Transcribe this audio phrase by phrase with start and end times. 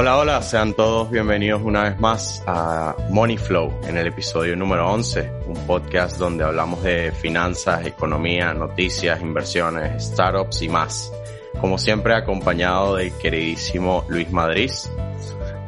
[0.00, 4.88] Hola, hola, sean todos bienvenidos una vez más a Money Flow en el episodio número
[4.92, 11.12] 11, un podcast donde hablamos de finanzas, economía, noticias, inversiones, startups y más.
[11.60, 14.70] Como siempre acompañado del queridísimo Luis Madrid.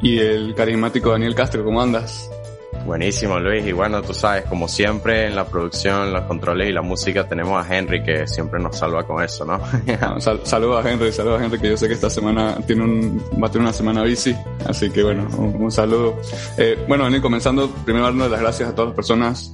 [0.01, 2.31] Y el carismático Daniel Castro, ¿cómo andas?
[2.85, 3.65] Buenísimo, Luis.
[3.65, 7.63] Y bueno, tú sabes, como siempre en la producción, los controles y la música tenemos
[7.63, 9.61] a Henry que siempre nos salva con eso, ¿no?
[10.19, 13.47] saludos a Henry, saludos a Henry que yo sé que esta semana tiene un, va
[13.47, 14.35] a tener una semana bici.
[14.65, 16.19] Así que bueno, un, saludo.
[16.57, 19.53] Eh, bueno, venir comenzando, primero dando las gracias a todas las personas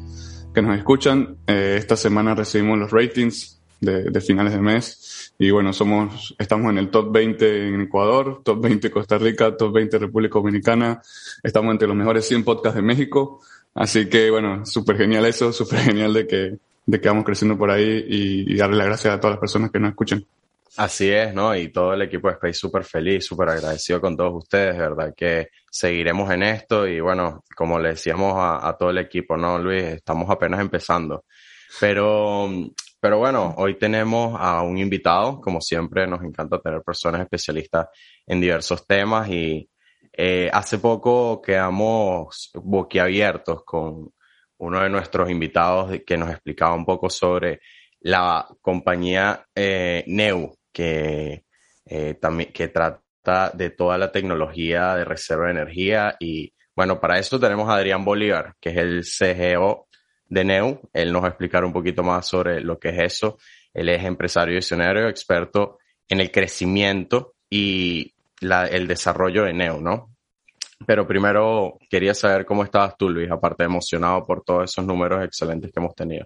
[0.54, 1.38] que nos escuchan.
[1.48, 5.07] Eh, esta semana recibimos los ratings de, de finales de mes.
[5.40, 9.72] Y bueno, somos, estamos en el top 20 en Ecuador, top 20 Costa Rica, top
[9.72, 11.00] 20 República Dominicana.
[11.44, 13.42] Estamos entre los mejores 100 podcasts de México.
[13.76, 17.70] Así que bueno, súper genial eso, súper genial de que, de que vamos creciendo por
[17.70, 20.26] ahí y, darle las gracias a todas las personas que nos escuchan.
[20.76, 21.56] Así es, ¿no?
[21.56, 25.14] Y todo el equipo de Space súper feliz, súper agradecido con todos ustedes, ¿verdad?
[25.16, 29.60] Que seguiremos en esto y bueno, como le decíamos a, a todo el equipo, ¿no,
[29.60, 29.84] Luis?
[29.84, 31.26] Estamos apenas empezando.
[31.80, 32.50] Pero
[33.08, 37.88] pero bueno, hoy tenemos a un invitado, como siempre nos encanta tener personas especialistas
[38.26, 39.70] en diversos temas y
[40.12, 44.12] eh, hace poco quedamos boquiabiertos con
[44.58, 47.62] uno de nuestros invitados que nos explicaba un poco sobre
[48.02, 51.46] la compañía eh, Neu, que,
[51.86, 56.18] eh, también, que trata de toda la tecnología de reserva de energía.
[56.20, 59.87] Y bueno, para eso tenemos a Adrián Bolívar, que es el CGO
[60.30, 60.82] de Neu.
[60.94, 63.38] Él nos va a explicar un poquito más sobre lo que es eso.
[63.74, 70.16] Él es empresario y visionario, experto en el crecimiento y el desarrollo de Neu, ¿no?
[70.86, 75.72] Pero primero quería saber cómo estabas tú, Luis, aparte emocionado por todos esos números excelentes
[75.72, 76.26] que hemos tenido.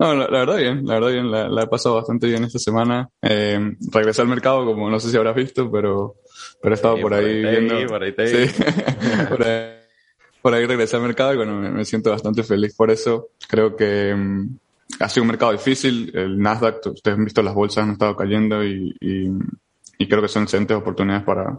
[0.00, 3.08] No, la, verdad bien, la verdad bien, la, he pasado bastante bien esta semana.
[3.20, 3.58] Eh,
[3.92, 6.14] regresé al mercado, como no sé si habrás visto, pero,
[6.62, 7.86] pero he estado por, ahí, viendo.
[7.88, 8.62] por ahí te sí,
[9.28, 9.77] por ahí
[10.48, 13.32] por ahí regresé al mercado y bueno, me, siento bastante feliz por eso.
[13.46, 14.56] Creo que mm,
[14.98, 16.10] ha sido un mercado difícil.
[16.14, 20.44] El Nasdaq, ustedes han visto las bolsas han estado cayendo y, y, creo que son
[20.44, 21.58] excelentes oportunidades para,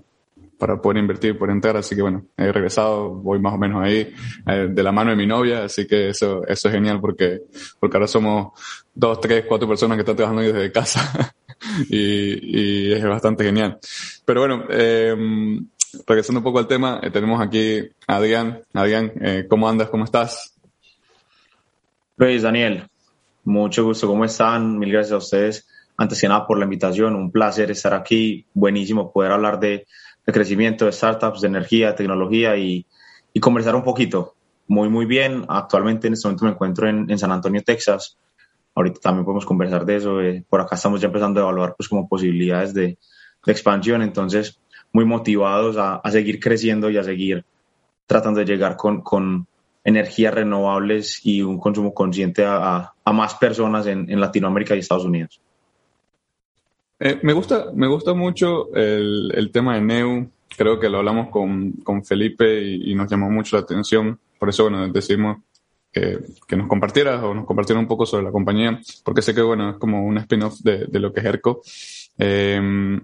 [0.57, 1.77] para poder invertir, por entrar.
[1.77, 4.11] Así que bueno, he regresado, voy más o menos ahí
[4.47, 7.41] eh, de la mano de mi novia, así que eso, eso es genial porque,
[7.79, 8.59] porque ahora somos
[8.91, 11.31] dos, tres, cuatro personas que están trabajando desde casa
[11.91, 13.77] y, y es bastante genial.
[14.25, 15.15] Pero bueno, eh,
[16.05, 18.61] regresando un poco al tema, eh, tenemos aquí a Adrián.
[18.73, 19.89] Adrián, eh, ¿cómo andas?
[19.89, 20.55] ¿Cómo estás?
[22.17, 22.87] Luis, Daniel,
[23.43, 24.07] mucho gusto.
[24.07, 24.77] ¿Cómo están?
[24.77, 25.67] Mil gracias a ustedes.
[25.97, 28.45] Antes que nada por la invitación, un placer estar aquí.
[28.53, 29.85] Buenísimo poder hablar de,
[30.25, 32.85] crecimiento de startups, de energía, tecnología y,
[33.41, 34.35] conversar un poquito.
[34.67, 35.45] Muy, muy bien.
[35.47, 38.17] Actualmente en este momento me encuentro en, San Antonio, Texas.
[38.75, 40.21] Ahorita también podemos conversar de eso.
[40.21, 42.97] Eh, por acá estamos ya empezando a evaluar pues como posibilidades de,
[43.45, 44.01] de expansión.
[44.01, 44.59] Entonces,
[44.91, 47.45] muy motivados a, seguir creciendo y a seguir
[48.07, 49.47] tratando de llegar con, con
[49.83, 55.41] energías renovables y un consumo consciente a, más personas en, Latinoamérica y Estados Unidos.
[56.99, 60.29] Eh, me, gusta, me gusta mucho el, tema de Neu.
[60.55, 64.19] Creo que lo hablamos con, Felipe y, nos llamó mucho la atención.
[64.37, 65.37] Por eso, bueno, decidimos
[65.91, 69.71] que, nos compartieras o nos compartieran un poco sobre la compañía, porque sé que, bueno,
[69.71, 71.61] es como un spin-off de, lo que es ERCO.
[72.17, 72.99] Eh,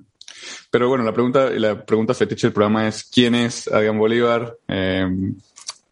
[0.69, 4.57] pero bueno, la pregunta, la pregunta fetiche del programa es ¿quién es Adrián Bolívar?
[4.67, 5.07] Eh,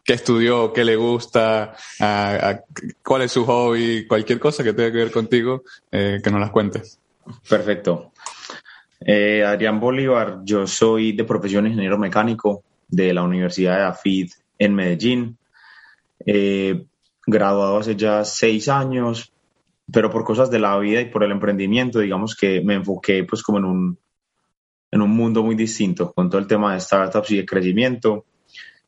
[0.04, 0.72] ¿Qué estudió?
[0.72, 1.74] ¿Qué le gusta?
[3.02, 4.06] ¿Cuál es su hobby?
[4.06, 7.00] Cualquier cosa que tenga que ver contigo, eh, que nos las cuentes.
[7.48, 8.12] Perfecto.
[9.00, 14.74] Eh, Adrián Bolívar, yo soy de profesión ingeniero mecánico de la Universidad de AFID en
[14.74, 15.38] Medellín.
[17.26, 19.32] graduado hace ya seis años,
[19.90, 23.42] pero por cosas de la vida y por el emprendimiento, digamos que me enfoqué pues
[23.42, 23.98] como en un
[24.94, 28.26] en un mundo muy distinto con todo el tema de startups y de crecimiento.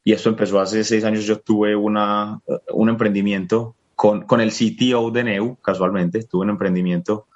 [0.05, 1.25] Y esto empezó hace seis años.
[1.25, 2.41] Yo tuve una,
[2.73, 6.23] un emprendimiento con, con el CTO de Neu, casualmente.
[6.23, 7.27] Tuve un emprendimiento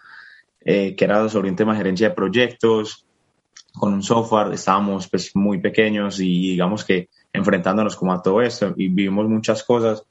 [0.64, 3.04] eh, que era sobre un tema de gerencia de proyectos,
[3.72, 4.52] con un software.
[4.52, 9.64] Estábamos pues, muy pequeños y digamos que enfrentándonos como a todo esto y vivimos muchas
[9.64, 10.04] cosas.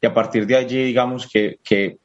[0.00, 1.98] Y a partir de allí, digamos que, que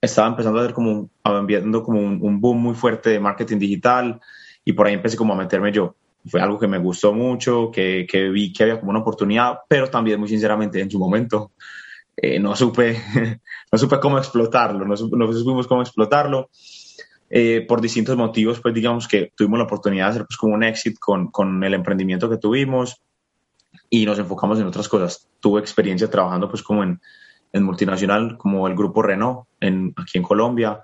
[0.00, 1.08] estaba empezando a ver como,
[1.46, 4.20] viendo como un, un boom muy fuerte de marketing digital
[4.64, 5.94] y por ahí empecé como a meterme yo.
[6.26, 9.90] Fue algo que me gustó mucho, que, que vi que había como una oportunidad, pero
[9.90, 11.52] también muy sinceramente en su momento
[12.16, 13.00] eh, no supe
[13.72, 16.50] no supe cómo explotarlo, no, supimos cómo explotarlo.
[17.30, 20.62] Eh, por distintos motivos, pues digamos que tuvimos la oportunidad de hacer pues como un
[20.62, 23.02] exit con, con el emprendimiento que tuvimos
[23.90, 25.28] y nos enfocamos en otras cosas.
[25.40, 27.00] Tuve experiencia trabajando pues como en,
[27.52, 30.82] en multinacional, como el grupo Renault en, aquí en Colombia.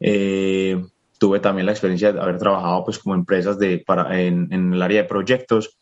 [0.00, 0.82] Eh,
[1.18, 4.82] tuve también la experiencia de haber trabajado pues como empresas de, para, en, en el
[4.82, 5.78] área de proyectos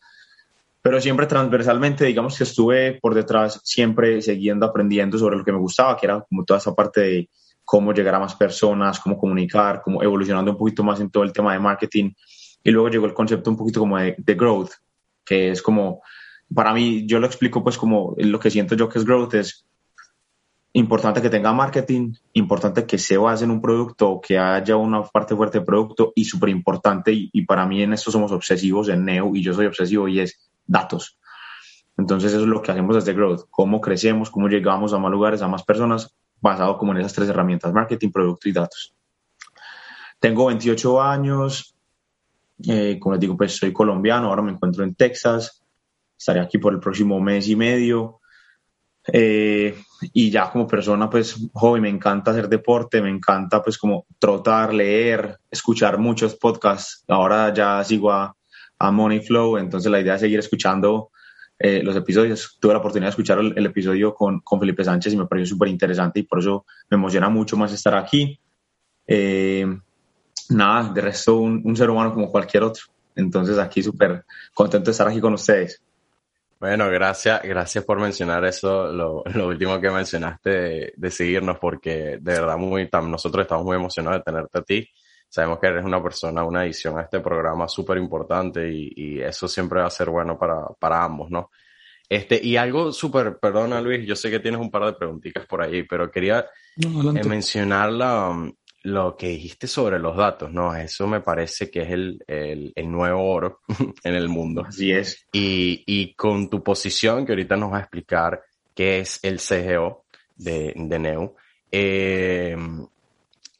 [0.82, 5.58] pero siempre transversalmente, digamos que estuve por detrás, siempre siguiendo aprendiendo sobre lo que me
[5.58, 7.30] gustaba, que era como toda esa parte de
[7.64, 11.32] cómo llegar a más personas, cómo comunicar, cómo evolucionando un poquito más en todo el
[11.32, 12.10] tema de marketing.
[12.64, 14.72] Y luego llegó el concepto un poquito como de, de growth,
[15.24, 16.02] que es como,
[16.52, 19.64] para mí, yo lo explico pues como lo que siento yo que es growth, es
[20.74, 25.36] importante que tenga marketing, importante que se base en un producto, que haya una parte
[25.36, 29.34] fuerte de producto y súper importante, y, para mí en esto somos obsesivos en Neo
[29.34, 31.18] y yo soy obsesivo y es datos.
[31.98, 35.42] Entonces eso es lo que hacemos desde Growth, cómo crecemos, cómo llegamos a más lugares,
[35.42, 38.94] a más personas, basado como en esas tres herramientas, marketing, producto y datos.
[40.18, 41.76] Tengo 28 años,
[42.66, 45.62] eh, como les digo, pues soy colombiano, ahora me encuentro en Texas,
[46.16, 48.21] estaré aquí por el próximo mes y medio.
[49.06, 49.74] Eh,
[50.12, 54.72] y ya como persona, pues, joven, me encanta hacer deporte, me encanta, pues, como trotar,
[54.72, 57.04] leer, escuchar muchos podcasts.
[57.08, 58.34] Ahora ya sigo a,
[58.78, 61.10] a Money Flow, entonces la idea es seguir escuchando
[61.58, 62.58] eh, los episodios.
[62.60, 65.68] Tuve la oportunidad de escuchar el, episodio con, con, Felipe Sánchez y me pareció súper
[65.68, 68.38] interesante y por eso me emociona mucho más estar aquí.
[69.06, 69.66] Eh,
[70.50, 72.84] nada, de resto, un, un ser humano como cualquier otro.
[73.14, 75.80] Entonces aquí súper contento de estar aquí con ustedes.
[76.62, 82.32] Bueno, gracias, gracias por mencionar eso, lo, lo último que mencionaste de, seguirnos, porque de
[82.34, 84.88] verdad muy, nosotros estamos muy emocionados de tenerte a ti.
[85.28, 89.48] Sabemos que eres una persona, una edición a este programa súper importante y, y, eso
[89.48, 91.50] siempre va a ser bueno para, para ambos, ¿no?
[92.08, 95.62] Este, y algo súper, perdona Luis, yo sé que tienes un par de preguntitas por
[95.62, 98.52] ahí, pero quería eh, mencionar la,
[98.84, 100.74] lo que dijiste sobre los datos, ¿no?
[100.74, 103.60] Eso me parece que es el, el, el nuevo oro
[104.04, 104.64] en el mundo.
[104.66, 105.26] Así es.
[105.32, 108.42] Y, y, con tu posición, que ahorita nos va a explicar
[108.74, 110.04] qué es el CGO
[110.36, 111.36] de, de Neu,
[111.70, 112.56] eh,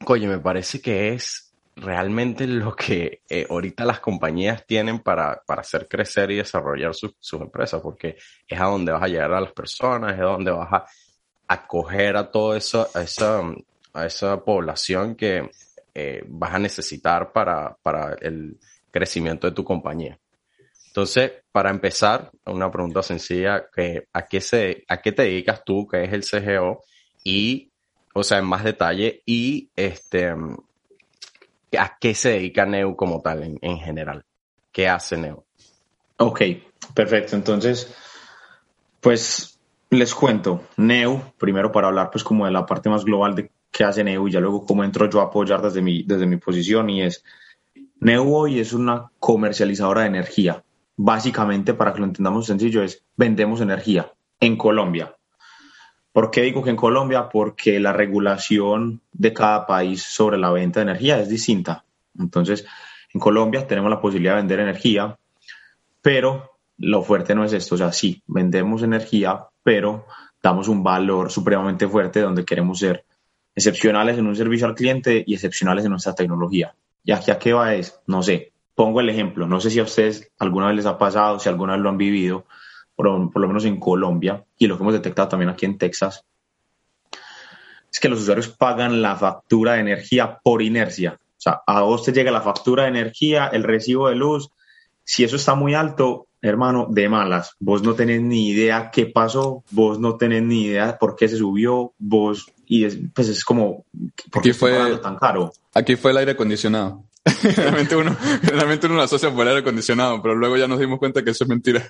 [0.06, 5.62] oye, me parece que es realmente lo que eh, ahorita las compañías tienen para, para
[5.62, 8.16] hacer crecer y desarrollar sus empresas, porque
[8.46, 10.84] es a donde vas a llegar a las personas, es a donde vas a
[11.48, 13.42] acoger a todo eso, a esa
[13.92, 15.50] a esa población que
[15.94, 18.58] eh, vas a necesitar para, para el
[18.90, 20.18] crecimiento de tu compañía.
[20.88, 25.86] Entonces, para empezar, una pregunta sencilla, que, ¿a, qué se, ¿a qué te dedicas tú,
[25.86, 26.84] qué es el CGO?
[27.24, 27.70] Y,
[28.12, 30.34] o sea, en más detalle, y este,
[31.78, 34.24] ¿a qué se dedica Neu como tal en, en general?
[34.70, 35.44] ¿Qué hace Neu?
[36.18, 36.42] Ok,
[36.94, 37.36] perfecto.
[37.36, 37.94] Entonces,
[39.00, 39.58] pues
[39.90, 40.62] les cuento.
[40.76, 44.28] Neu, primero para hablar pues como de la parte más global de qué hace Neu
[44.28, 47.24] y ya luego cómo entro yo a apoyar desde mi, desde mi posición y es,
[47.98, 50.62] Neu hoy es una comercializadora de energía.
[50.96, 55.16] Básicamente, para que lo entendamos sencillo, es vendemos energía en Colombia.
[56.12, 57.30] ¿Por qué digo que en Colombia?
[57.30, 61.84] Porque la regulación de cada país sobre la venta de energía es distinta.
[62.18, 62.66] Entonces,
[63.14, 65.18] en Colombia tenemos la posibilidad de vender energía,
[66.02, 67.76] pero lo fuerte no es esto.
[67.76, 70.06] O sea, sí, vendemos energía, pero
[70.42, 73.06] damos un valor supremamente fuerte donde queremos ser
[73.54, 76.74] excepcionales en un servicio al cliente y excepcionales en nuestra tecnología.
[77.04, 78.00] ¿Y aquí a qué va es?
[78.06, 78.52] No sé.
[78.74, 79.46] Pongo el ejemplo.
[79.46, 81.98] No sé si a ustedes alguna vez les ha pasado, si alguna vez lo han
[81.98, 82.46] vivido,
[82.94, 86.24] por, por lo menos en Colombia y lo que hemos detectado también aquí en Texas,
[87.92, 91.18] es que los usuarios pagan la factura de energía por inercia.
[91.20, 94.48] O sea, a vos te llega la factura de energía, el recibo de luz.
[95.04, 97.56] Si eso está muy alto, hermano, de malas.
[97.60, 101.36] Vos no tenés ni idea qué pasó, vos no tenés ni idea por qué se
[101.36, 103.84] subió, vos y es, pues es como,
[104.30, 105.52] ¿por qué fue tan caro?
[105.74, 107.04] Aquí fue el aire acondicionado.
[107.56, 110.98] realmente, uno, realmente uno lo asocia por el aire acondicionado, pero luego ya nos dimos
[110.98, 111.88] cuenta que eso es mentira.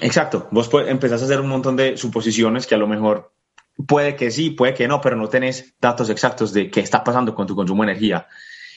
[0.00, 3.32] Exacto, vos empezás a hacer un montón de suposiciones que a lo mejor
[3.86, 7.34] puede que sí, puede que no, pero no tenés datos exactos de qué está pasando
[7.34, 8.26] con tu consumo de energía.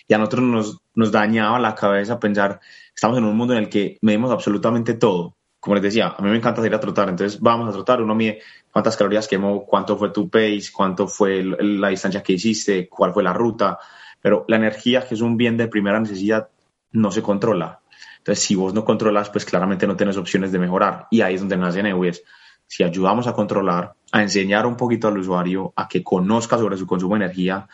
[0.07, 2.59] Y a nosotros nos, nos dañaba la cabeza pensar,
[3.00, 6.29] estamos en un mundo en el que medimos absolutamente todo como les decía, a mí
[6.29, 8.39] me encanta salir a trotar, entonces vamos a trotar, uno mide
[8.72, 13.24] cuántas calorías quemó, cuánto fue tu pace, cuánto fue la distancia que hiciste, cuál fue
[13.24, 13.77] la ruta,
[14.22, 16.50] pero la energía, que es un bien de primera necesidad,
[16.91, 17.82] no se controla.
[18.20, 21.08] Entonces, si vos no controlas, pues claramente no tienes opciones de mejorar.
[21.12, 22.24] Y ahí es donde nace Neues.
[22.68, 26.86] Si ayudamos a controlar, a enseñar un poquito al usuario a que conozca sobre su
[26.86, 27.68] consumo de energía,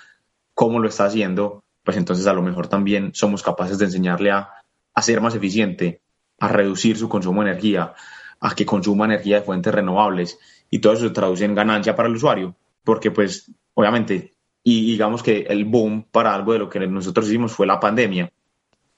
[0.54, 4.55] cómo lo está haciendo, pues entonces a lo mejor también somos capaces de enseñarle a,
[4.96, 6.02] a ser más eficiente,
[6.40, 7.94] a reducir su consumo de energía,
[8.40, 12.10] a que consuma energía de fuentes renovables y todo eso se traduce en ganancia para
[12.10, 14.34] el usuario, porque pues obviamente,
[14.64, 18.32] y digamos que el boom para algo de lo que nosotros hicimos fue la pandemia,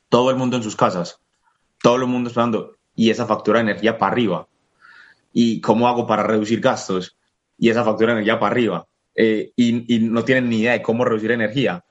[0.09, 1.19] todo el mundo en sus casas,
[1.81, 4.47] todo el mundo esperando y esa factura de energía para arriba.
[5.33, 7.17] ¿Y cómo hago para reducir gastos?
[7.57, 8.87] Y esa factura de energía para arriba.
[9.13, 11.83] Eh, y, y no tienen ni idea de cómo reducir energía.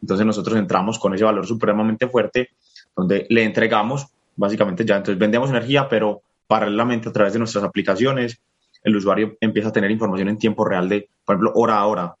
[0.00, 2.50] Entonces nosotros entramos con ese valor supremamente fuerte
[2.96, 4.96] donde le entregamos básicamente ya.
[4.96, 8.40] Entonces vendemos energía, pero paralelamente a través de nuestras aplicaciones,
[8.82, 12.14] el usuario empieza a tener información en tiempo real de, por ejemplo, hora a hora,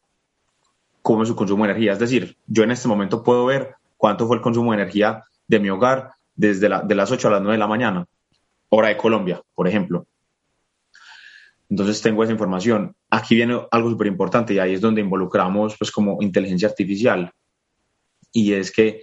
[1.02, 1.92] cómo es su consumo de energía.
[1.92, 5.60] Es decir, yo en este momento puedo ver cuánto fue el consumo de energía de
[5.60, 8.06] mi hogar desde de las 8 a las 9 de la mañana,
[8.68, 10.06] hora de Colombia, por ejemplo.
[11.68, 12.94] Entonces tengo esa información.
[13.10, 17.32] Aquí viene algo súper importante y ahí es donde involucramos pues como inteligencia artificial.
[18.32, 19.02] Y es que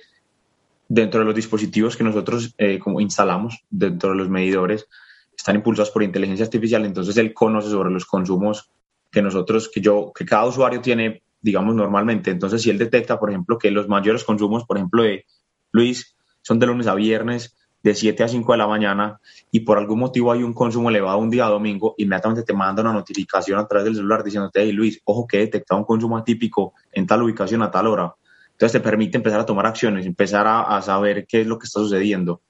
[0.93, 4.88] dentro de los dispositivos que nosotros eh, como instalamos, dentro de los medidores,
[5.35, 6.85] están impulsados por inteligencia artificial.
[6.85, 8.69] Entonces él conoce sobre los consumos
[9.12, 12.29] que nosotros, que yo, que cada usuario tiene, digamos, normalmente.
[12.29, 15.25] Entonces si él detecta, por ejemplo, que los mayores consumos, por ejemplo, de
[15.71, 19.19] Luis, son de lunes a viernes, de 7 a 5 de la mañana
[19.51, 22.93] y por algún motivo hay un consumo elevado un día domingo, inmediatamente te manda una
[22.93, 26.73] notificación a través del celular diciéndote, hey Luis, ojo que he detectado un consumo atípico
[26.91, 28.15] en tal ubicación a tal hora.
[28.53, 31.79] Entonces te permite empezar a tomar acciones, empezar a, saber qué es lo que está
[31.79, 32.41] sucediendo.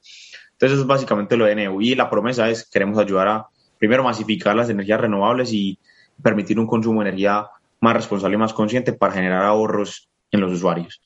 [0.52, 3.48] Entonces eso es básicamente lo de NEU y la promesa es, queremos ayudar a,
[3.80, 5.80] primero, masificar las energías renovables y
[6.22, 7.48] permitir un consumo de energía
[7.80, 11.02] más responsable y más consciente para generar ahorros en los usuarios.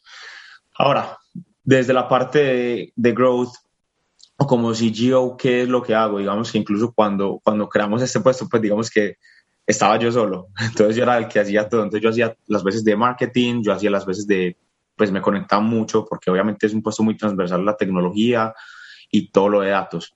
[0.76, 1.18] Ahora,
[1.64, 3.54] desde la parte de, de growth,
[4.38, 6.20] o como CGO, ¿qué es lo que hago?
[6.20, 9.18] Digamos que incluso cuando, cuando creamos este puesto, pues digamos que
[9.66, 10.50] estaba yo solo.
[10.62, 11.84] Entonces yo era el que hacía todo.
[11.84, 14.56] Entonces yo hacía las veces de marketing, yo hacía las veces de,
[14.98, 18.54] pues me conectaba mucho porque obviamente es un puesto muy transversal la tecnología
[19.12, 20.16] y todo lo de datos.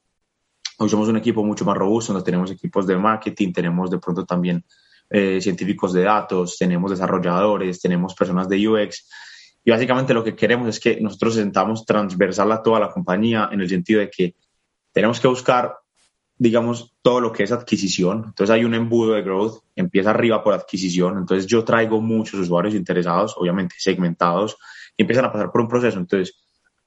[0.80, 4.26] Hoy somos un equipo mucho más robusto, donde tenemos equipos de marketing, tenemos de pronto
[4.26, 4.66] también
[5.10, 9.08] eh, científicos de datos, tenemos desarrolladores, tenemos personas de UX
[9.64, 13.62] y básicamente lo que queremos es que nosotros sentamos transversal a toda la compañía en
[13.62, 14.36] el sentido de que
[14.92, 15.78] tenemos que buscar,
[16.42, 18.24] digamos, todo lo que es adquisición.
[18.26, 21.20] Entonces hay un embudo de growth, empieza arriba por adquisición.
[21.20, 24.58] Entonces yo traigo muchos usuarios interesados, obviamente segmentados,
[24.98, 26.00] y empiezan a pasar por un proceso.
[26.00, 26.36] Entonces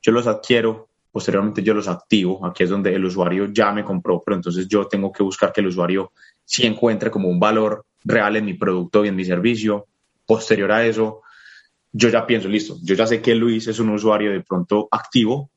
[0.02, 2.44] yo los adquiero, posteriormente yo los activo.
[2.44, 5.60] Aquí es donde el usuario ya me compró, pero entonces yo tengo que buscar que
[5.60, 6.10] el usuario
[6.44, 9.86] sí encuentre como un valor real en mi producto y en mi servicio.
[10.26, 11.22] Posterior a eso,
[11.92, 15.48] yo ya pienso, listo, yo ya sé que Luis es un usuario de pronto activo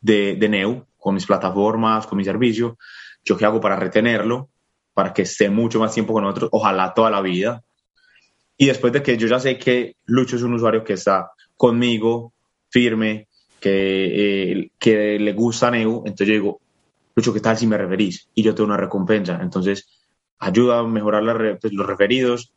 [0.00, 2.78] de, de Neu, con mis plataformas, con mi servicio.
[3.24, 4.48] ¿Yo qué hago para retenerlo?
[4.94, 7.62] Para que esté mucho más tiempo con nosotros, ojalá toda la vida.
[8.56, 12.32] Y después de que yo ya sé que Lucho es un usuario que está conmigo,
[12.68, 13.28] firme,
[13.60, 16.60] que, eh, que le gusta Neu, entonces yo digo,
[17.14, 18.28] Lucho, ¿qué tal si me referís?
[18.34, 19.38] Y yo tengo una recompensa.
[19.42, 19.88] Entonces,
[20.38, 22.52] ayuda a mejorar pues, los referidos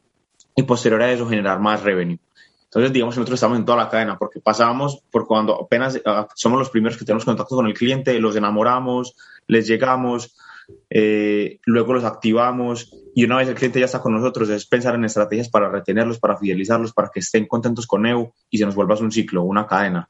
[0.55, 2.19] y posterior a eso generar más revenue.
[2.63, 6.27] Entonces, digamos que nosotros estamos en toda la cadena porque pasamos por cuando apenas ah,
[6.36, 9.15] somos los primeros que tenemos contacto con el cliente, los enamoramos,
[9.48, 10.36] les llegamos,
[10.89, 14.95] eh, luego los activamos y una vez el cliente ya está con nosotros es pensar
[14.95, 18.75] en estrategias para retenerlos, para fidelizarlos, para que estén contentos con EU y se nos
[18.75, 20.10] vuelva un ciclo, una cadena.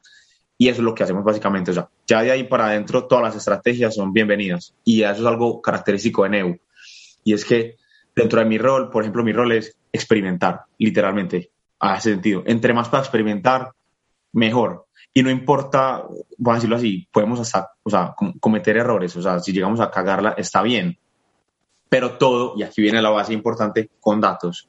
[0.58, 1.70] Y eso es lo que hacemos básicamente.
[1.70, 5.26] O sea, ya de ahí para adentro todas las estrategias son bienvenidas y eso es
[5.26, 6.56] algo característico de EU.
[7.24, 7.76] Y es que
[8.14, 12.42] dentro de mi rol, por ejemplo, mi rol es experimentar, literalmente a ese sentido.
[12.46, 13.72] Entre más para experimentar,
[14.32, 14.85] mejor.
[15.16, 16.04] Y no importa,
[16.36, 19.90] voy a decirlo así, podemos hasta, o sea, cometer errores, o sea, si llegamos a
[19.90, 20.98] cagarla, está bien.
[21.88, 24.68] Pero todo, y aquí viene la base importante, con datos.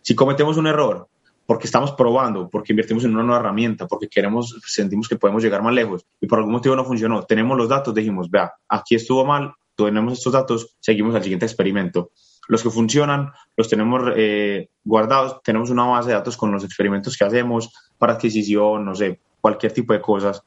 [0.00, 1.06] si cometemos un error,
[1.44, 5.62] porque estamos probando, porque invertimos en una nueva herramienta, porque queremos, sentimos que podemos llegar
[5.62, 9.26] más lejos y por algún motivo no funcionó, tenemos los datos, dijimos, vea, aquí estuvo
[9.26, 12.10] mal, tenemos estos datos, seguimos al siguiente experimento
[12.48, 17.16] los que funcionan los tenemos eh, guardados, tenemos una base de datos con los experimentos
[17.16, 20.42] que hacemos para adquisición, no sé, cualquier tipo de cosas.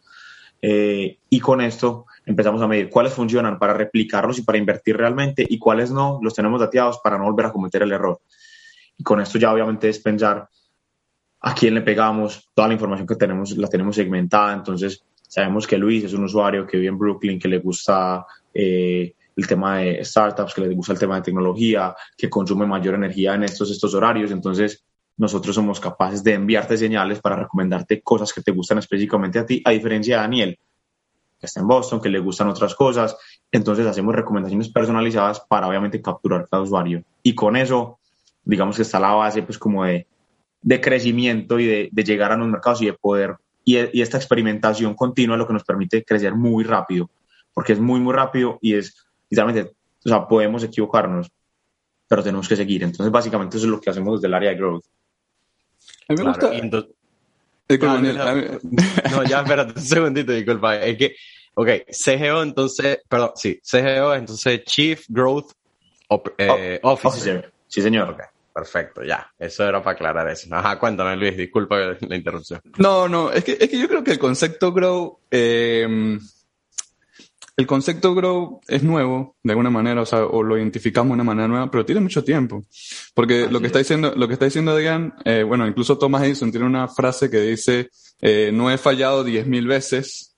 [0.62, 5.46] Eh, y con esto empezamos a medir cuáles funcionan para replicarlos y para invertir realmente
[5.48, 8.20] y cuáles no, los tenemos dateados para no volver a cometer el error.
[8.98, 10.48] Y con esto ya obviamente es pensar
[11.42, 15.78] a quién le pegamos, toda la información que tenemos la tenemos segmentada, entonces sabemos que
[15.78, 20.04] Luis es un usuario que vive en Brooklyn, que le gusta eh, el tema de
[20.04, 23.94] startups, que les gusta el tema de tecnología, que consume mayor energía en estos, estos
[23.94, 24.32] horarios.
[24.32, 24.84] Entonces,
[25.18, 29.62] nosotros somos capaces de enviarte señales para recomendarte cosas que te gustan específicamente a ti,
[29.66, 30.60] a diferencia de Daniel,
[31.40, 33.16] que está en Boston, que le gustan otras cosas.
[33.52, 37.04] Entonces, hacemos recomendaciones personalizadas para obviamente capturar cada usuario.
[37.22, 38.00] Y con eso,
[38.44, 40.08] digamos que está la base, pues, como de,
[40.62, 43.36] de crecimiento y de, de, llegar a los mercados y de poder.
[43.66, 47.10] Y, esta experimentación continua es lo que nos permite crecer muy rápido,
[47.54, 48.96] porque es muy, muy rápido y es
[49.34, 49.74] literalmente,
[50.06, 51.32] o sea, podemos equivocarnos,
[52.08, 52.84] pero tenemos que seguir.
[52.84, 54.86] Entonces, básicamente eso es lo que hacemos desde el área de growth.
[56.08, 56.52] A mí me gusta...
[59.12, 60.78] no, ya, espérate un segundito, disculpa.
[60.78, 61.16] Es que,
[61.56, 65.54] ok, CGO, entonces, perdón, sí, CGO, entonces Chief Growth
[66.38, 67.52] eh, Officer.
[67.68, 68.12] Sí, señor.
[68.12, 68.26] Okay.
[68.54, 69.34] Perfecto, ya.
[69.40, 70.48] Eso era para aclarar eso.
[70.52, 72.62] Ajá, cuéntame, Luis, disculpa la interrupción.
[72.78, 76.20] No, no, es que, es que yo creo que el concepto grow eh,
[77.56, 81.24] el concepto grow es nuevo, de alguna manera, o sea, o lo identificamos de una
[81.24, 82.64] manera nueva, pero tiene mucho tiempo.
[83.14, 86.52] Porque lo que, está diciendo, lo que está diciendo Adrián, eh, bueno, incluso Thomas Edison
[86.52, 87.90] tiene una frase que dice,
[88.22, 90.36] eh, no he fallado diez mil veces,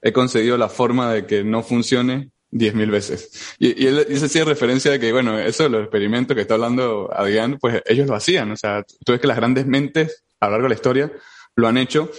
[0.00, 3.56] he conseguido la forma de que no funcione diez mil veces.
[3.58, 6.54] Y, y él dice así referencia de que, bueno, eso de los experimentos que está
[6.54, 8.52] hablando Adrián, pues ellos lo hacían.
[8.52, 11.12] O sea, tú ves que las grandes mentes a lo largo de la historia
[11.56, 12.10] lo han hecho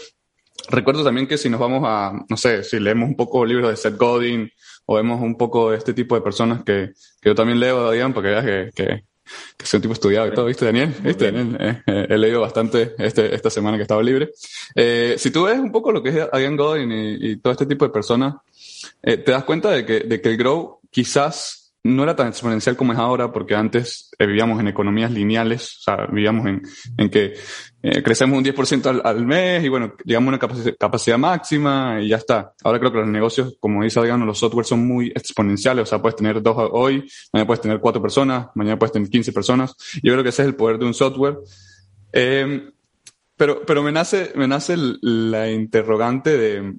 [0.69, 3.77] Recuerdo también que si nos vamos a, no sé, si leemos un poco libros de
[3.77, 4.49] Seth Godin
[4.85, 6.91] o vemos un poco de este tipo de personas que,
[7.21, 9.03] que yo también leo, Adrián, porque veas que, que,
[9.57, 10.93] que soy un tipo estudiado y todo, ¿viste, Daniel?
[11.03, 11.57] ¿Viste, Daniel?
[11.59, 14.31] Eh, eh, he leído bastante este, esta semana que estaba libre.
[14.75, 17.65] Eh, si tú ves un poco lo que es Adrian Godin y, y todo este
[17.65, 18.35] tipo de personas,
[19.01, 22.93] te das cuenta de que, de que el grow quizás no era tan exponencial como
[22.93, 27.35] es ahora, porque antes eh, vivíamos en economías lineales, o sea, vivíamos en, que
[27.83, 32.07] eh, crecemos un 10% al, al, mes y bueno, llegamos a una capacidad, máxima y
[32.07, 32.53] ya está.
[32.63, 36.01] Ahora creo que los negocios, como dice Adriano, los software son muy exponenciales, o sea,
[36.01, 39.75] puedes tener dos hoy, mañana puedes tener cuatro personas, mañana puedes tener 15 personas.
[40.01, 41.37] Yo creo que ese es el poder de un software.
[42.11, 42.67] Eh,
[43.37, 46.73] pero, pero me nace, me nace la interrogante de,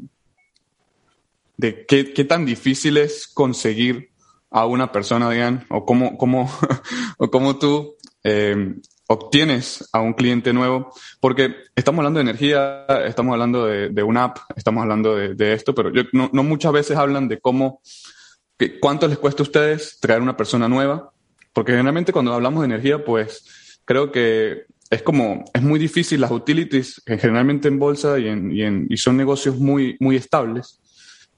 [1.58, 4.15] de qué tan difícil es conseguir
[4.50, 6.50] a una persona, Diane, o cómo, cómo,
[7.18, 8.74] o cómo tú eh,
[9.08, 14.24] obtienes a un cliente nuevo, porque estamos hablando de energía, estamos hablando de, de una
[14.24, 17.80] app, estamos hablando de, esto, pero yo, no, muchas veces hablan de cómo,
[18.58, 21.12] que, cuánto les cuesta a ustedes traer una persona nueva,
[21.52, 26.20] porque generalmente cuando hablamos de energía, pues creo que es como, es muy difícil.
[26.20, 30.80] Las utilities, generalmente en bolsa y, en, y, en, y son negocios muy, muy estables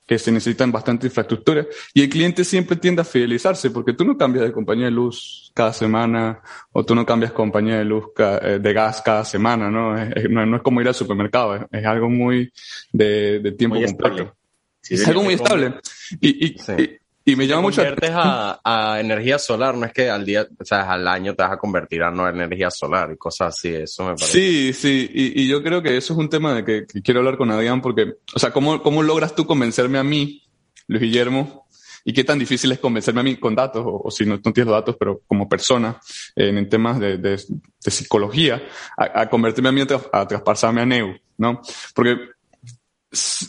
[0.09, 4.17] que se necesitan bastante infraestructura y el cliente siempre tiende a fidelizarse porque tú no
[4.17, 6.41] cambias de compañía de luz cada semana
[6.73, 9.99] o tú no cambias compañía de luz eh, de gas cada semana, ¿no?
[9.99, 12.51] Es, no, no, es como ir al supermercado, es, es algo muy
[12.91, 14.35] de, de tiempo muy completo.
[14.81, 15.75] Sí, es algo muy estable.
[16.21, 16.99] Y, y, sí.
[17.33, 17.83] Y, me llama mucho.
[18.13, 21.53] a, a, energía solar, no es que al día, o sea, al año te vas
[21.53, 24.33] a convertir a no energía solar y cosas así, eso me parece.
[24.33, 27.21] Sí, sí, y, y yo creo que eso es un tema de que, que, quiero
[27.21, 30.43] hablar con Adrián porque, o sea, ¿cómo, ¿cómo logras tú convencerme a mí,
[30.87, 31.67] Luis Guillermo,
[32.05, 34.53] y qué tan difícil es convencerme a mí con datos, o, o si no, no,
[34.53, 36.01] tienes los datos, pero como persona,
[36.35, 38.63] eh, en, temas de, de, de psicología,
[38.97, 41.61] a, a, convertirme a mí a, a traspasarme a Neu, ¿no?
[41.95, 42.17] Porque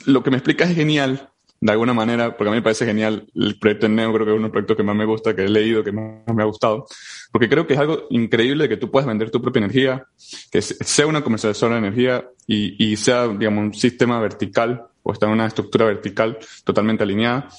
[0.05, 1.29] lo que me explica es genial,
[1.61, 4.31] de alguna manera, porque a mí me parece genial el proyecto en Neo, creo que
[4.31, 6.43] es uno de los proyectos que más me gusta, que he leído, que más me
[6.43, 6.85] ha gustado,
[7.31, 10.05] porque creo que es algo increíble que tú puedas vender tu propia energía,
[10.51, 15.25] que sea una comercializadora de energía y, y sea, digamos, un sistema vertical o está
[15.25, 17.49] en una estructura vertical totalmente alineada.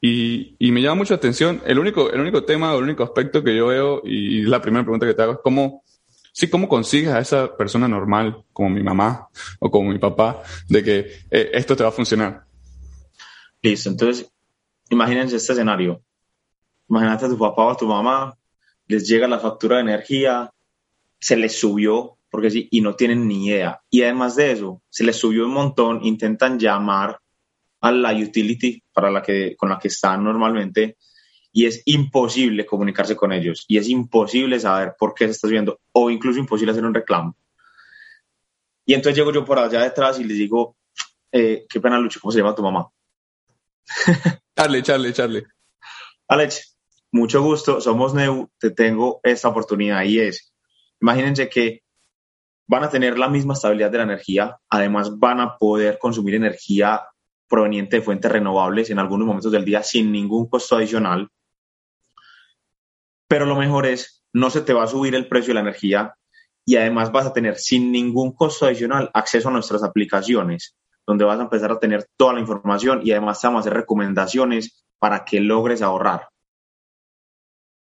[0.00, 3.42] Y, y me llama mucho atención, el único, el único tema o el único aspecto
[3.42, 5.82] que yo veo, y la primera pregunta que te hago es cómo,
[6.32, 10.82] Sí, ¿cómo consigues a esa persona normal, como mi mamá o como mi papá, de
[10.82, 10.98] que
[11.30, 12.44] eh, esto te va a funcionar?
[13.62, 14.32] Listo, entonces
[14.88, 16.02] imagínense este escenario.
[16.88, 18.36] Imagínate a tu papá o a tu mamá,
[18.86, 20.50] les llega la factura de energía,
[21.18, 23.80] se les subió, porque sí, y no tienen ni idea.
[23.90, 27.20] Y además de eso, se les subió un montón, intentan llamar
[27.80, 30.96] a la utility para la que, con la que están normalmente
[31.52, 35.80] y es imposible comunicarse con ellos y es imposible saber por qué se está subiendo
[35.92, 37.36] o incluso imposible hacer un reclamo.
[38.84, 40.76] Y entonces llego yo por allá detrás y les digo,
[41.32, 42.88] eh, qué pena Lucho, ¿cómo se llama tu mamá?
[44.56, 45.46] Charlie, Charlie, Charlie.
[46.28, 46.76] Alex,
[47.12, 47.80] mucho gusto.
[47.80, 48.50] Somos Neu.
[48.58, 50.52] Te tengo esta oportunidad y es,
[51.00, 51.82] imagínense que
[52.66, 54.58] van a tener la misma estabilidad de la energía.
[54.68, 57.02] Además, van a poder consumir energía
[57.48, 61.28] proveniente de fuentes renovables en algunos momentos del día sin ningún costo adicional.
[63.26, 66.14] Pero lo mejor es, no se te va a subir el precio de la energía
[66.64, 70.76] y además vas a tener sin ningún costo adicional acceso a nuestras aplicaciones
[71.10, 74.84] donde vas a empezar a tener toda la información y además vamos a hacer recomendaciones
[74.96, 76.28] para que logres ahorrar.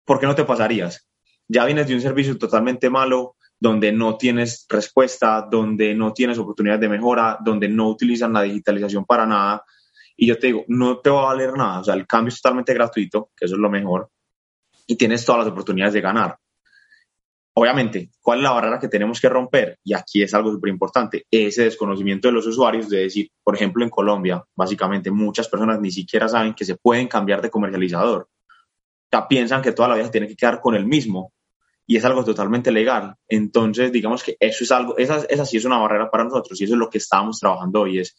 [0.03, 1.07] ¿Por qué no te pasarías?
[1.47, 6.81] Ya vienes de un servicio totalmente malo, donde no tienes respuesta, donde no tienes oportunidades
[6.81, 9.63] de mejora, donde no utilizan la digitalización para nada.
[10.17, 11.81] Y yo te digo, no te va a valer nada.
[11.81, 14.09] O sea, el cambio es totalmente gratuito, que eso es lo mejor,
[14.87, 16.39] y tienes todas las oportunidades de ganar.
[17.53, 19.77] Obviamente, ¿cuál es la barrera que tenemos que romper?
[19.83, 23.83] Y aquí es algo súper importante, ese desconocimiento de los usuarios, de decir, por ejemplo,
[23.83, 28.29] en Colombia, básicamente muchas personas ni siquiera saben que se pueden cambiar de comercializador.
[29.11, 31.33] Ya piensan que toda la vida se tiene que quedar con el mismo
[31.85, 33.15] y es algo totalmente legal.
[33.27, 36.63] Entonces, digamos que eso es algo, esa, esa sí es una barrera para nosotros y
[36.63, 38.15] eso es lo que estamos trabajando hoy, es,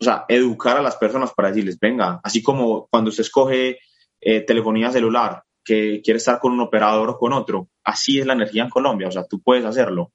[0.00, 3.80] o sea, educar a las personas para decirles, venga, así como cuando se escoge
[4.18, 7.68] eh, telefonía celular, que quiere estar con un operador o con otro.
[7.84, 10.12] Así es la energía en Colombia, o sea, tú puedes hacerlo.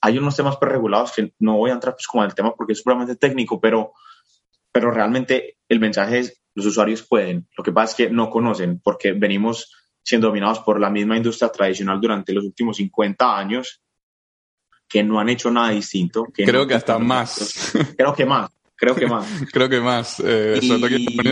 [0.00, 2.82] Hay unos temas preregulados que no voy a entrar pues como el tema porque es
[2.82, 3.92] puramente técnico, pero,
[4.70, 7.48] pero realmente el mensaje es los usuarios pueden.
[7.56, 9.72] Lo que pasa es que no conocen porque venimos
[10.02, 13.82] siendo dominados por la misma industria tradicional durante los últimos 50 años
[14.88, 16.26] que no han hecho nada distinto.
[16.32, 17.72] Creo que hasta más.
[17.96, 18.50] Creo que más.
[18.76, 19.26] Creo que más.
[19.52, 20.20] creo que más.
[20.24, 20.60] Eh,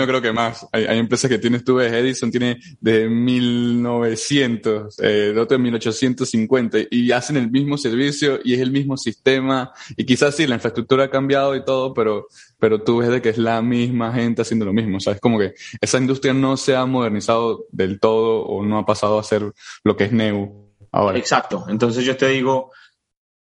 [0.07, 0.67] creo que más.
[0.73, 6.79] Hay, hay, empresas que tienes, tú ves, Edison tiene de 1900, eh, otro de 1850
[6.91, 11.05] y hacen el mismo servicio y es el mismo sistema y quizás sí, la infraestructura
[11.05, 12.29] ha cambiado y todo, pero,
[12.59, 14.97] pero tú ves de que es la misma gente haciendo lo mismo.
[14.97, 18.79] O sea, es como que esa industria no se ha modernizado del todo o no
[18.79, 19.53] ha pasado a ser
[19.83, 21.19] lo que es Neu ahora.
[21.19, 21.67] Exacto.
[21.69, 22.73] Entonces yo te digo,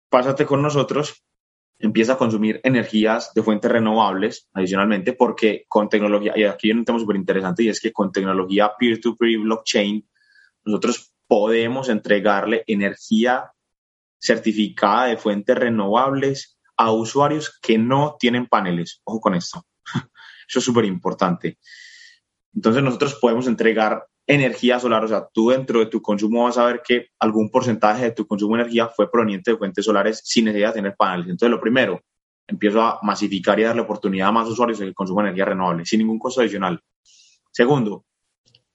[0.10, 1.25] pásate con nosotros
[1.80, 6.86] empieza a consumir energías de fuentes renovables adicionalmente, porque con tecnología, y aquí hay un
[6.86, 10.08] tema súper interesante, y es que con tecnología peer-to-peer blockchain,
[10.64, 13.52] nosotros podemos entregarle energía
[14.20, 19.02] certificada de fuentes renovables a usuarios que no tienen paneles.
[19.04, 19.66] Ojo con esto.
[20.48, 21.58] Eso es súper importante.
[22.54, 26.66] Entonces nosotros podemos entregar energía solar, o sea, tú dentro de tu consumo vas a
[26.66, 30.46] ver que algún porcentaje de tu consumo de energía fue proveniente de fuentes solares sin
[30.46, 31.28] necesidad de tener paneles.
[31.28, 32.02] Entonces, lo primero,
[32.48, 36.00] empiezo a masificar y darle oportunidad a más usuarios el consumo de energía renovable, sin
[36.00, 36.80] ningún costo adicional.
[37.52, 38.06] Segundo,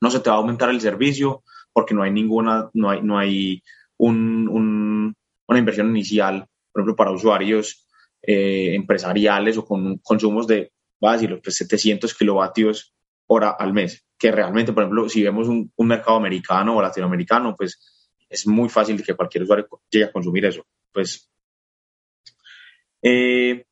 [0.01, 3.19] no se te va a aumentar el servicio porque no hay ninguna, no hay, no
[3.19, 3.63] hay
[3.97, 5.15] un,
[5.47, 7.87] una inversión inicial, por ejemplo, para usuarios
[8.23, 10.73] eh, empresariales o con consumos de,
[11.05, 12.95] va a decir, pues 700 kilovatios
[13.27, 17.81] hora al mes que realmente, por ejemplo, si vemos un, mercado americano o latinoamericano, pues
[18.29, 20.67] es muy fácil que cualquier usuario llegue a consumir eso.
[20.93, 21.31] Pues,
[23.01, 23.65] eh,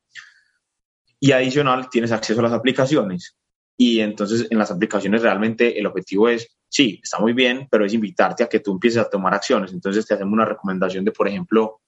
[1.19, 3.37] y adicional, tienes acceso a las aplicaciones.
[3.77, 7.93] Y entonces en las aplicaciones realmente el objetivo es, sí, está muy bien, pero es
[7.93, 9.71] invitarte a que tú empieces a tomar acciones.
[9.71, 11.79] Entonces te hacemos una recomendación de, por ejemplo,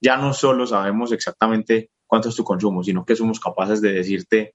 [0.00, 4.54] ya no solo sabemos exactamente cuánto es tu consumo, sino que somos capaces de decirte,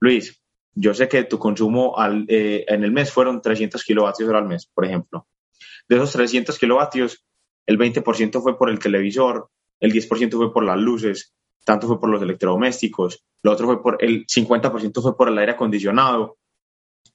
[0.00, 0.39] Luis,
[0.74, 1.94] yo sé que tu consumo
[2.28, 5.26] eh, en el mes fueron 300 kilovatios al mes, por ejemplo.
[5.88, 7.24] De esos 300 kilovatios,
[7.66, 12.10] el 20% fue por el televisor, el 10% fue por las luces, tanto fue por
[12.10, 16.36] los electrodomésticos, lo otro fue por el 50% fue por el aire acondicionado.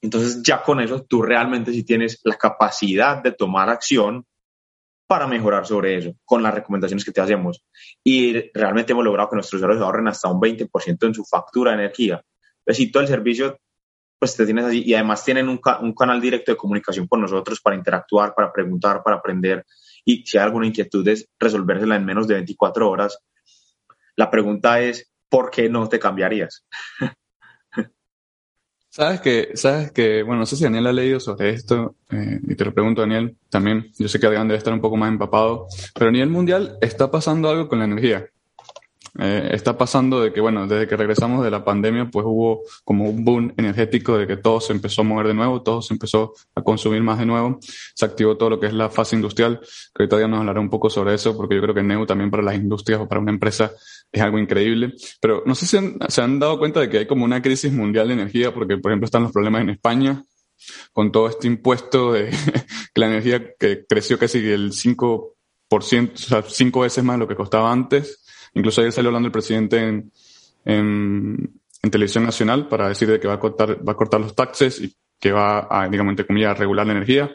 [0.02, 4.26] Entonces ya con eso tú realmente sí tienes la capacidad de tomar acción
[5.06, 7.64] para mejorar sobre eso, con las recomendaciones que te hacemos.
[8.04, 11.84] Y realmente hemos logrado que nuestros usuarios ahorren hasta un 20% en su factura de
[11.84, 12.22] energía
[12.74, 13.58] si todo el servicio,
[14.18, 17.60] pues te tienes allí y además tienen un, un, canal directo de comunicación con nosotros
[17.60, 19.64] para interactuar, para preguntar, para aprender
[20.06, 23.18] y si hay alguna inquietud es resolvérsela en menos de 24 horas.
[24.14, 26.64] La pregunta es, ¿por qué no te cambiarías?
[28.88, 32.54] Sabes que, sabes que, bueno, no sé si Daniel ha leído sobre esto, eh, y
[32.54, 33.92] te lo pregunto, Daniel, también.
[33.98, 37.10] Yo sé que Adrián debe estar un poco más empapado, pero a nivel mundial está
[37.10, 38.26] pasando algo con la energía.
[39.18, 43.08] Eh, está pasando de que, bueno, desde que regresamos de la pandemia, pues hubo como
[43.08, 46.34] un boom energético de que todo se empezó a mover de nuevo, todo se empezó
[46.54, 47.58] a consumir más de nuevo,
[47.94, 49.60] se activó todo lo que es la fase industrial,
[49.94, 52.30] que ahorita ya nos hablará un poco sobre eso, porque yo creo que Neu también
[52.30, 53.72] para las industrias o para una empresa
[54.12, 54.94] es algo increíble.
[55.20, 58.08] Pero no sé si se han dado cuenta de que hay como una crisis mundial
[58.08, 60.22] de energía, porque por ejemplo están los problemas en España,
[60.92, 62.30] con todo este impuesto de
[62.94, 65.30] que la energía que creció casi el 5%,
[65.68, 68.22] o sea, cinco veces más de lo que costaba antes.
[68.56, 70.02] Incluso ayer salió hablando el presidente
[70.64, 74.80] en, televisión nacional para decir de que va a cortar, va a cortar los taxes
[74.80, 77.30] y que va a, digamos, entre comillas, a regular la energía.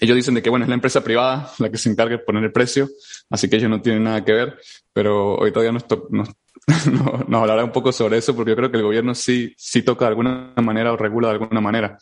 [0.00, 2.44] Ellos dicen de que, bueno, es la empresa privada la que se encarga de poner
[2.44, 2.88] el precio,
[3.28, 4.58] así que ellos no tienen nada que ver,
[4.92, 6.28] pero hoy todavía nos, nos,
[7.28, 10.06] nos hablará un poco sobre eso, porque yo creo que el gobierno sí, sí toca
[10.06, 11.98] de alguna manera o regula de alguna manera.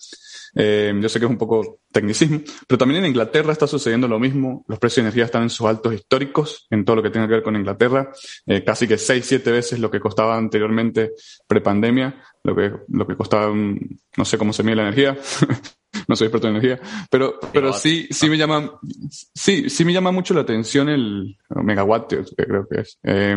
[0.59, 4.19] Eh, yo sé que es un poco tecnicismo, pero también en Inglaterra está sucediendo lo
[4.19, 4.65] mismo.
[4.69, 7.35] Los precios de energía están en sus altos históricos en todo lo que tenga que
[7.35, 8.11] ver con Inglaterra.
[8.47, 11.13] Eh, casi que seis, siete veces lo que costaba anteriormente
[11.47, 15.19] prepandemia, lo que, lo que costaba, no sé cómo se mide la energía.
[16.09, 20.11] no soy experto en energía, pero, pero sí, sí me llama, sí, sí me llama
[20.11, 22.99] mucho la atención el megawatt, creo que es.
[23.03, 23.37] Eh,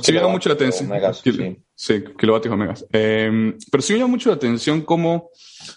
[0.00, 0.90] sí me llama mucho la atención.
[1.74, 2.04] sí.
[2.18, 2.86] kilovatios o megas.
[2.92, 5.30] Em, pero sí llama mucho la atención cómo,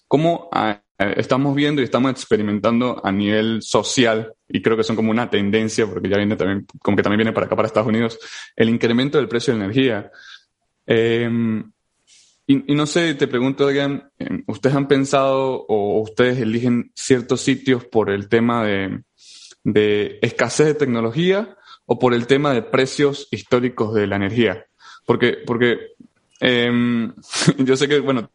[0.07, 4.95] cómo ah, eh, estamos viendo y estamos experimentando a nivel social, y creo que son
[4.95, 7.89] como una tendencia, porque ya viene también, como que también viene para acá, para Estados
[7.89, 8.19] Unidos,
[8.55, 10.11] el incremento del precio de la energía.
[10.85, 11.71] Em,
[12.47, 17.41] y, y, no sé, te pregunto, Adrián, em, ¿ustedes han pensado o ustedes eligen ciertos
[17.41, 19.01] sitios por el tema de,
[19.65, 24.65] de escasez de tecnología o por el tema de precios históricos de la energía.
[25.05, 25.93] Porque, porque
[26.39, 26.71] eh,
[27.57, 28.29] yo sé que, bueno,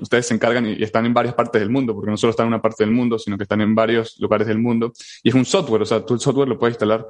[0.00, 2.54] ustedes se encargan y, están en varias partes del mundo, porque no solo están en
[2.54, 4.92] una parte del mundo, sino que están en varios lugares del mundo.
[5.22, 7.06] Y es un software, o sea, tú el software lo puedes instalar,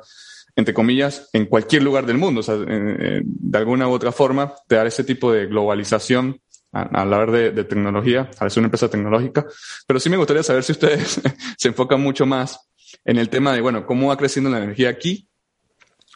[0.54, 2.40] entre comillas, en cualquier lugar del mundo.
[2.40, 6.40] O sea, de alguna u otra forma, te da ese tipo de globalización
[6.72, 9.46] a, hablar de, de, tecnología, a veces una empresa tecnológica,
[9.86, 11.20] pero sí me gustaría saber si ustedes
[11.58, 12.70] se enfocan mucho más
[13.04, 15.28] en el tema de, bueno, cómo va creciendo la energía aquí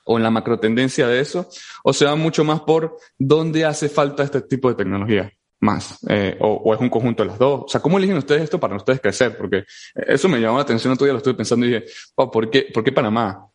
[0.06, 1.48] o en la macro tendencia de eso,
[1.84, 6.36] o se va mucho más por dónde hace falta este tipo de tecnología más, eh,
[6.40, 7.62] o, es un conjunto de las dos.
[7.64, 9.36] O sea, ¿cómo eligen ustedes esto para ustedes crecer?
[9.36, 9.64] Porque
[9.94, 12.84] eso me llamó la atención, otro día lo estuve pensando y dije, ¿por, qué, ¿por
[12.84, 13.48] qué Panamá?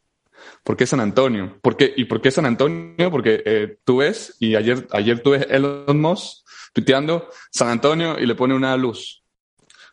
[0.64, 1.58] ¿Por qué San Antonio?
[1.62, 3.10] ¿Por qué, ¿Y por qué San Antonio?
[3.12, 8.26] Porque eh, tú ves, y ayer, ayer tú ves Elon Musk tuiteando San Antonio y
[8.26, 9.24] le pone una luz.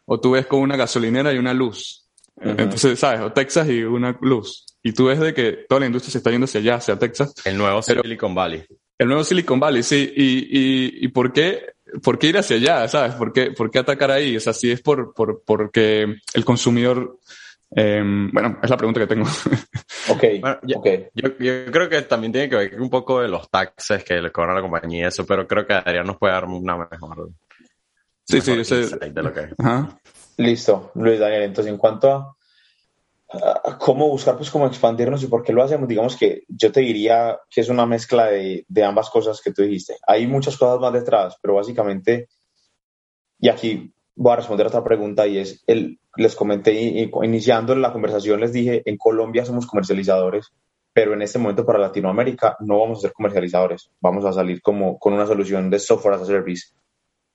[0.06, 2.08] O tú ves con una gasolinera y una luz.
[2.40, 3.20] Entonces, ¿sabes?
[3.20, 4.64] O Texas y una luz.
[4.88, 7.34] Y tú ves de que toda la industria se está yendo hacia allá, hacia Texas.
[7.44, 8.64] El nuevo Silicon Valley.
[8.96, 10.14] El nuevo Silicon Valley, sí.
[10.16, 12.88] ¿Y, y, y por, qué, por qué ir hacia allá?
[12.88, 13.14] ¿Sabes?
[13.16, 14.34] ¿Por qué, por qué atacar ahí?
[14.34, 17.18] O sea, si es por, por, porque el consumidor
[17.76, 19.26] eh, bueno, es la pregunta que tengo.
[20.08, 20.24] ok,
[20.62, 20.82] yo,
[21.14, 24.54] Yo, creo que también tiene que ver un poco de los taxes que le cobra
[24.54, 27.28] la compañía y eso, pero creo que Adrián nos puede dar una mejor.
[28.24, 28.86] Sí, sí, sí.
[30.38, 31.42] Listo, Luis Daniel.
[31.42, 32.37] Entonces, en cuanto a,
[33.78, 37.38] cómo buscar, pues cómo expandirnos y por qué lo hacemos, digamos que yo te diría
[37.50, 39.96] que es una mezcla de, de ambas cosas que tú dijiste.
[40.06, 42.28] Hay muchas cosas más detrás, pero básicamente,
[43.38, 46.72] y aquí voy a responder a otra pregunta y es, el, les comenté
[47.22, 50.52] iniciando la conversación, les dije, en Colombia somos comercializadores,
[50.92, 54.98] pero en este momento para Latinoamérica no vamos a ser comercializadores, vamos a salir como
[54.98, 56.72] con una solución de software as a service,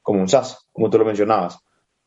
[0.01, 1.59] como un SaaS, como tú lo mencionabas.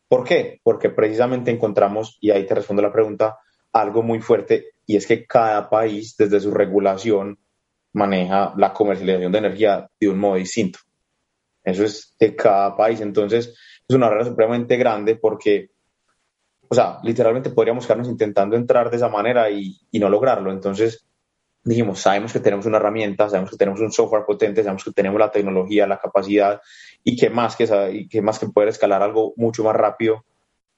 [0.09, 0.61] ¿Por qué?
[0.62, 3.38] Porque precisamente encontramos, y ahí te respondo la pregunta,
[3.81, 7.39] algo muy fuerte, y es que cada país desde su regulación
[7.93, 10.79] maneja la comercialización de energía de un modo distinto.
[11.65, 13.01] Eso es de cada país.
[13.01, 13.55] Entonces,
[13.89, 15.71] es una barrera supremamente grande porque,
[16.69, 20.53] o sea, literalmente podríamos quedarnos intentando entrar de esa manera y, y no lograrlo.
[20.53, 21.07] Entonces
[21.67, 25.19] dijimos, sabemos que tenemos una herramienta, sabemos que tenemos un software potente, sabemos que tenemos
[25.19, 26.61] la tecnología, la capacidad
[27.03, 30.25] y que más que, y que, más que poder escalar algo mucho más rápido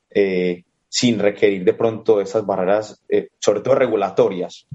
[0.09, 4.67] eh, sin requerir de pronto esas barreras, eh, sobre todo regulatorias.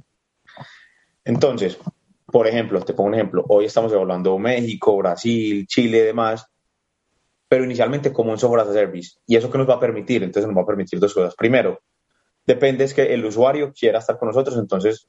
[1.26, 1.78] Entonces,
[2.26, 6.46] por ejemplo, te pongo un ejemplo, hoy estamos evaluando México, Brasil, Chile y demás,
[7.48, 9.12] pero inicialmente como un software as a service.
[9.28, 10.24] ¿Y eso qué nos va a permitir?
[10.24, 11.36] Entonces nos va a permitir dos cosas.
[11.36, 11.80] Primero,
[12.46, 15.08] depende es que el usuario quiera estar con nosotros, entonces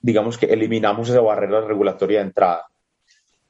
[0.00, 2.66] digamos que eliminamos esa barrera regulatoria de entrada.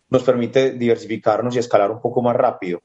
[0.09, 2.81] Nos permite diversificarnos y escalar un poco más rápido.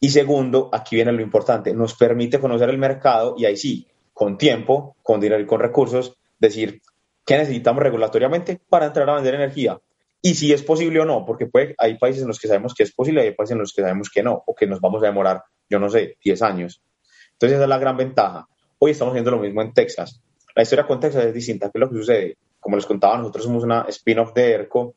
[0.00, 4.36] Y segundo, aquí viene lo importante, nos permite conocer el mercado y ahí sí, con
[4.36, 6.82] tiempo, con dinero y con recursos, decir
[7.24, 9.80] qué necesitamos regulatoriamente para entrar a vender energía
[10.26, 12.82] y si es posible o no, porque puede, hay países en los que sabemos que
[12.82, 15.00] es posible y hay países en los que sabemos que no, o que nos vamos
[15.04, 16.82] a demorar, yo no sé, 10 años.
[17.34, 18.48] Entonces esa es la gran ventaja.
[18.78, 20.20] Hoy estamos haciendo lo mismo en Texas.
[20.54, 21.70] La historia con Texas es distinta.
[21.70, 22.38] ¿Qué es lo que sucede?
[22.58, 24.94] Como les contaba, nosotros somos una spin-off de ERCO.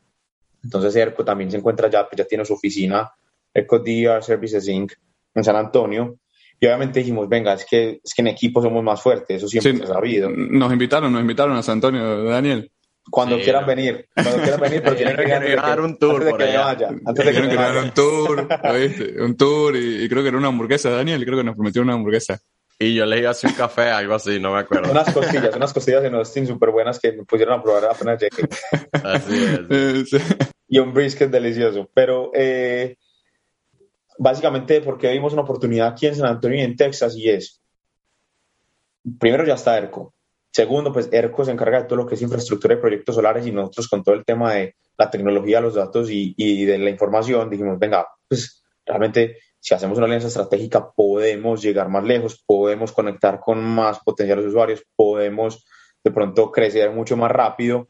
[0.64, 3.12] Entonces ERCO también se encuentra ya, ya tiene su oficina,
[3.54, 4.94] ERCO DR Services Inc.
[5.36, 6.18] en San Antonio.
[6.60, 9.78] Y obviamente dijimos, venga, es que, es que en equipo somos más fuertes, eso siempre
[9.78, 10.30] se ha sabido.
[10.30, 12.70] Nos invitaron, nos invitaron a San Antonio, Daniel.
[13.10, 16.58] Cuando quieran venir, cuando quieran venir, pero tienen que, dar un tour antes de que
[16.58, 16.90] vaya.
[17.06, 19.22] Antes de que, dar un tour, ¿viste?
[19.22, 22.40] Un tour y, creo que era una hamburguesa, Daniel, creo que nos prometió una hamburguesa.
[22.78, 24.92] Y yo le iba a hacer un café, algo así, no me acuerdo.
[24.92, 28.48] unas costillas, unas costillas en Austin súper buenas que me pusieron a probar apenas llegué.
[29.04, 30.10] Así es.
[30.72, 31.90] Y un brisket delicioso.
[31.96, 32.96] Pero eh,
[34.20, 37.60] básicamente porque vimos una oportunidad aquí en San Antonio y en Texas y es,
[39.18, 40.14] primero ya está ERCO,
[40.52, 43.52] Segundo, pues ERCO se encarga de todo lo que es infraestructura de proyectos solares y
[43.52, 47.50] nosotros con todo el tema de la tecnología, los datos y, y de la información
[47.50, 53.40] dijimos, venga, pues realmente si hacemos una alianza estratégica podemos llegar más lejos, podemos conectar
[53.40, 55.66] con más potenciales usuarios, podemos
[56.04, 57.88] de pronto crecer mucho más rápido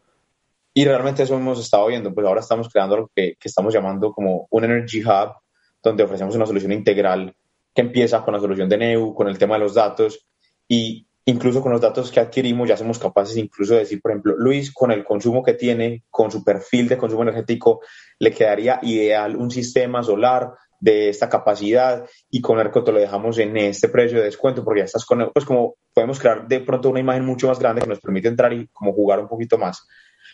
[0.74, 4.12] y realmente eso hemos estado viendo, pues ahora estamos creando lo que, que estamos llamando
[4.12, 5.34] como un Energy Hub,
[5.82, 7.36] donde ofrecemos una solución integral
[7.74, 10.26] que empieza con la solución de NEU, con el tema de los datos
[10.68, 14.36] y incluso con los datos que adquirimos ya somos capaces incluso de decir, por ejemplo,
[14.38, 17.82] Luis, con el consumo que tiene, con su perfil de consumo energético,
[18.18, 23.58] le quedaría ideal un sistema solar de esta capacidad y con ERCO lo dejamos en
[23.58, 27.02] este precio de descuento porque ya estás con, pues como podemos crear de pronto una
[27.02, 29.86] imagen mucho más grande que nos permite entrar y como jugar un poquito más.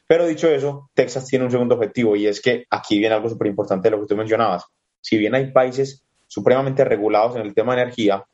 [0.08, 3.47] Pero dicho eso, Texas tiene un segundo objetivo y es que aquí viene algo súper
[3.47, 4.65] importante de lo que tú mencionabas.
[5.06, 8.26] Si bien hay países supremamente regulados en el tema de energía,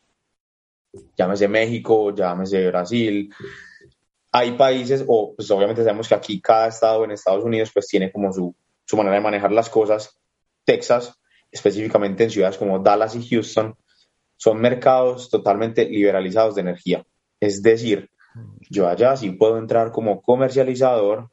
[1.18, 3.30] llámese México, llámese Brasil.
[4.32, 8.10] Hay países, o pues obviamente sabemos que aquí cada estado en Estados Unidos pues tiene
[8.10, 8.56] como su,
[8.86, 10.18] su manera de manejar las cosas.
[10.64, 11.14] Texas,
[11.52, 13.76] específicamente en ciudades como Dallas y Houston,
[14.38, 17.06] son mercados totalmente liberalizados de energía.
[17.42, 18.10] Es decir,
[18.70, 21.32] yo allá sí puedo entrar como comercializador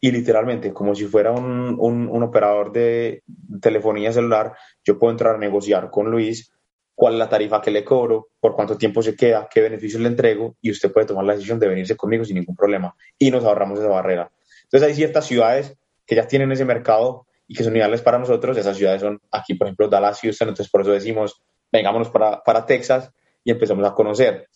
[0.00, 3.24] y literalmente, como si fuera un, un, operador de
[3.60, 6.52] telefonía celular, yo puedo entrar a negociar con Luis
[6.94, 10.08] cuál es la tarifa que le cobro, por cuánto tiempo se queda, qué beneficios le
[10.08, 13.44] entrego y usted puede tomar la decisión de venirse conmigo sin ningún problema y nos
[13.44, 14.30] ahorramos esa barrera.
[14.64, 18.56] Entonces hay ciertas ciudades que ya tienen ese mercado y que son ideales para nosotros.
[18.56, 21.40] Esas ciudades son aquí, por ejemplo, Dallas, Houston, entonces por eso decimos,
[21.72, 23.10] vengámonos para, para Texas
[23.42, 24.48] y empezamos a conocer.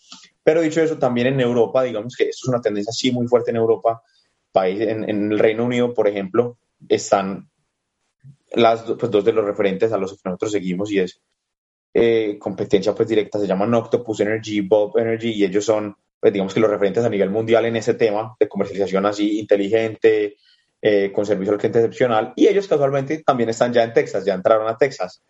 [0.43, 3.51] Pero dicho eso, también en Europa, digamos que esto es una tendencia así muy fuerte
[3.51, 4.03] en Europa,
[4.53, 7.51] país, en, el Reino Unido, por ejemplo, están
[8.53, 11.21] las pues, dos de los referentes a los que nosotros seguimos y es
[11.95, 16.55] eh, competencia pues directa, se llaman Octopus Energy, Bob Energy y ellos son, pues, digamos
[16.55, 20.37] que los referentes a nivel mundial en ese tema de comercialización así inteligente,
[20.81, 24.35] eh, con servicio al cliente excepcional y ellos casualmente también están ya en Texas, ya
[24.35, 25.23] entraron a Texas.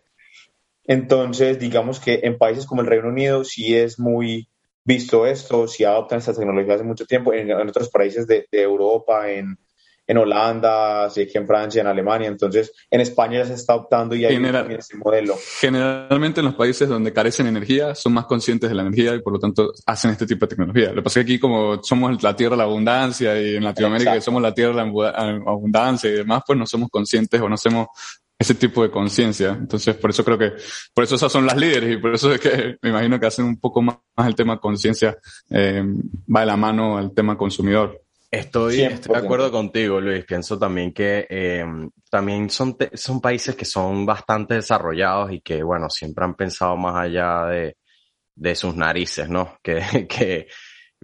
[0.85, 4.49] Entonces, digamos que en países como el Reino Unido sí es muy
[4.85, 9.57] visto esto, si adoptan esta tecnología hace mucho tiempo, en, otros países de, Europa, en,
[10.05, 14.15] en Holanda, sé que en Francia, en Alemania, entonces en España ya se está adoptando
[14.15, 15.35] y hay General, este modelo.
[15.59, 19.33] Generalmente en los países donde carecen energía son más conscientes de la energía y por
[19.33, 20.89] lo tanto hacen este tipo de tecnología.
[20.89, 23.63] Lo que pasa es que aquí como somos la tierra de la abundancia y en
[23.63, 27.55] Latinoamérica somos la tierra de la abundancia y demás, pues no somos conscientes o no
[27.55, 27.87] hacemos
[28.43, 29.57] ese tipo de conciencia.
[29.59, 30.53] Entonces, por eso creo que,
[30.93, 33.45] por eso esas son las líderes y por eso es que me imagino que hacen
[33.45, 35.17] un poco más, el tema conciencia,
[35.49, 35.83] eh,
[36.33, 38.01] va de la mano al tema consumidor.
[38.29, 40.25] Estoy, estoy, de acuerdo contigo, Luis.
[40.25, 41.63] Pienso también que eh,
[42.09, 46.95] también son, son países que son bastante desarrollados y que, bueno, siempre han pensado más
[46.95, 47.77] allá de,
[48.35, 49.57] de sus narices, ¿no?
[49.63, 50.47] Que, que,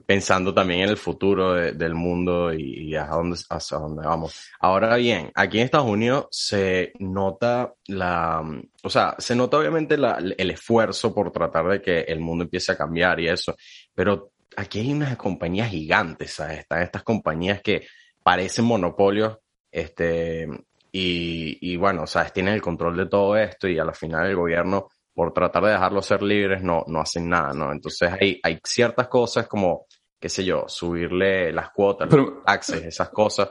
[0.10, 4.50] pensando también en el futuro del mundo y, hacia, dónde, hacia dónde vamos.
[4.60, 8.42] Ahora bien, aquí en Estados Unidos se nota la,
[8.82, 12.72] o sea, se nota obviamente la, el esfuerzo por tratar de que el mundo empiece
[12.72, 13.56] a cambiar y eso,
[13.94, 16.62] pero aquí hay unas compañías gigantes, ¿sabes?
[16.62, 17.86] Están estas compañías que
[18.24, 19.38] parecen monopolios,
[19.72, 20.48] este,
[20.92, 22.34] y, y bueno, ¿sabes?
[22.34, 24.88] Tienen el control de todo esto y a la final el gobierno
[25.20, 27.74] por tratar de dejarlos ser libres, no, no hacen nada, ¿no?
[27.74, 29.86] Entonces hay, hay ciertas cosas como,
[30.20, 33.50] qué sé yo, subirle las cuotas, los taxes, esas cosas,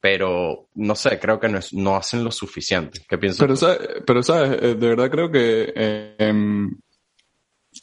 [0.00, 3.00] pero no sé, creo que no, no hacen lo suficiente.
[3.08, 3.40] ¿Qué piensas?
[3.40, 6.70] Pero, sabes, pero sabes, eh, de verdad creo que eh, em,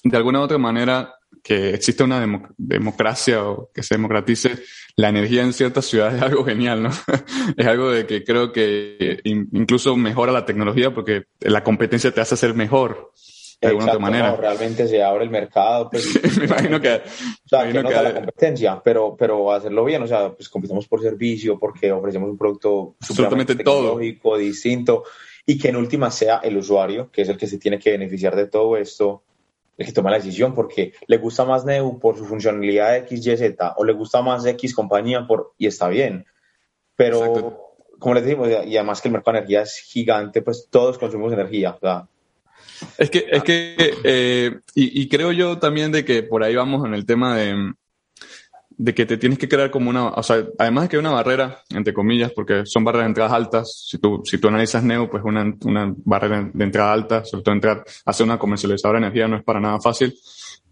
[0.04, 2.26] de alguna u otra manera que existe una
[2.58, 4.60] democracia o que se democratice
[4.95, 6.89] la energía en ciertas ciudades es algo genial, ¿no?
[7.58, 12.36] es algo de que creo que incluso mejora la tecnología porque la competencia te hace
[12.36, 13.13] ser mejor
[13.60, 14.36] de alguna otra manera.
[14.36, 15.89] realmente se abre el mercado.
[15.89, 16.06] Pues,
[16.38, 16.96] me imagino que.
[16.96, 21.02] O sea, que no la competencia, pero, pero hacerlo bien, o sea, pues compitamos por
[21.02, 25.04] servicio porque ofrecemos un producto absolutamente tecnológico, distinto,
[25.46, 28.36] y que en última sea el usuario, que es el que se tiene que beneficiar
[28.36, 29.24] de todo esto,
[29.78, 33.38] el que toma la decisión porque le gusta más Neu por su funcionalidad X, Y,
[33.38, 36.26] Z, o le gusta más X compañía por, y está bien.
[36.96, 40.98] Pero, como les decimos, y además que el mercado de energía es gigante, pues todos
[40.98, 41.78] consumimos energía.
[42.98, 46.94] Es que, es que eh, y, creo yo también de que por ahí vamos en
[46.94, 47.74] el tema de,
[48.70, 51.12] de que te tienes que crear como una, o sea, además de que hay una
[51.12, 55.10] barrera, entre comillas, porque son barreras de entradas altas, si tú, si tú analizas Neo,
[55.10, 59.28] pues una, una barrera de entrada alta, sobre todo entrar, hacer una comercializadora de energía
[59.28, 60.16] no es para nada fácil,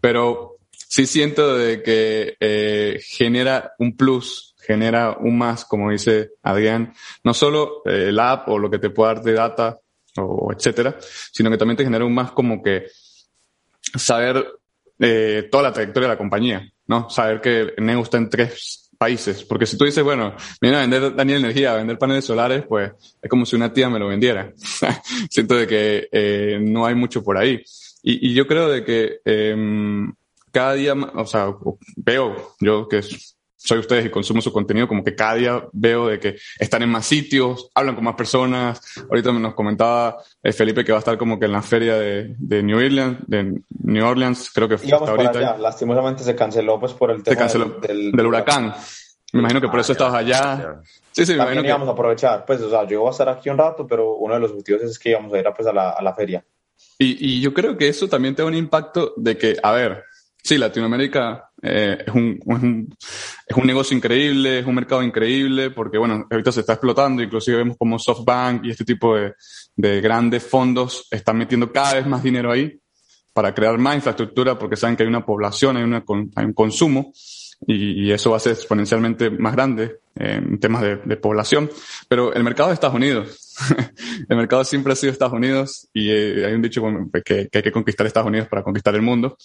[0.00, 6.92] pero sí siento de que eh, genera un plus, genera un más, como dice Adrián,
[7.24, 9.78] no solo eh, el app o lo que te puede dar de data
[10.18, 12.86] o etcétera, sino que también te genera un más como que
[13.94, 14.46] saber
[14.98, 17.10] eh, toda la trayectoria de la compañía, ¿no?
[17.10, 21.14] Saber que Neo está en tres países, porque si tú dices, bueno, viene a vender
[21.14, 24.52] Daniel Energía, a vender paneles solares, pues es como si una tía me lo vendiera.
[25.30, 27.62] Siento de que eh, no hay mucho por ahí.
[28.02, 29.56] Y, y yo creo de que eh,
[30.50, 31.54] cada día, o sea,
[31.96, 33.02] veo yo que
[33.66, 36.88] soy ustedes y consumo su contenido, como que cada día veo de que están en
[36.88, 38.80] más sitios, hablan con más personas.
[39.10, 42.36] Ahorita nos comentaba eh, Felipe que va a estar como que en la feria de,
[42.38, 45.58] de New Orleans, de New Orleans, creo que fue hasta ahorita.
[45.58, 48.72] Lastimosamente se canceló pues por el tema del, del, huracán.
[49.32, 50.80] Me imagino que por eso estabas allá.
[51.10, 51.68] Sí, sí, me imagino que...
[51.68, 52.44] íbamos a aprovechar.
[52.46, 54.82] Pues, o sea, yo voy a estar aquí un rato, pero uno de los objetivos
[54.82, 56.44] es que íbamos a ir a, pues, a, la, a la feria.
[56.98, 60.04] Y, y yo creo que eso también tiene un impacto de que, a ver,
[60.46, 62.96] sí, Latinoamérica eh, es, un, es, un,
[63.48, 67.56] es, un, negocio increíble, es un mercado increíble, porque bueno, ahorita se está explotando, inclusive
[67.58, 69.34] vemos como SoftBank y este tipo de,
[69.74, 72.78] de grandes fondos están metiendo cada vez más dinero ahí
[73.32, 76.04] para crear más infraestructura, porque saben que hay una población, hay, una,
[76.36, 77.12] hay un consumo
[77.66, 81.68] y, y, eso va a ser exponencialmente más grande en temas de, de población.
[82.08, 83.45] Pero el mercado de Estados Unidos,
[84.28, 86.82] el mercado siempre ha sido Estados Unidos y eh, hay un dicho
[87.24, 89.36] que, que, hay que conquistar Estados Unidos para conquistar el mundo.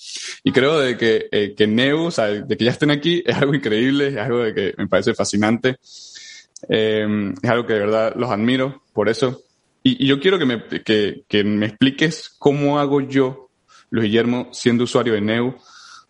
[0.43, 3.37] Y creo de que, eh, que Neu, o sea, de que ya estén aquí es
[3.37, 5.77] algo increíble, es algo de que me parece fascinante.
[6.69, 9.41] Eh, es algo que de verdad los admiro por eso.
[9.83, 13.49] Y, yo quiero que me, que, que me expliques cómo hago yo,
[13.89, 15.55] Luis Guillermo, siendo usuario de Neu,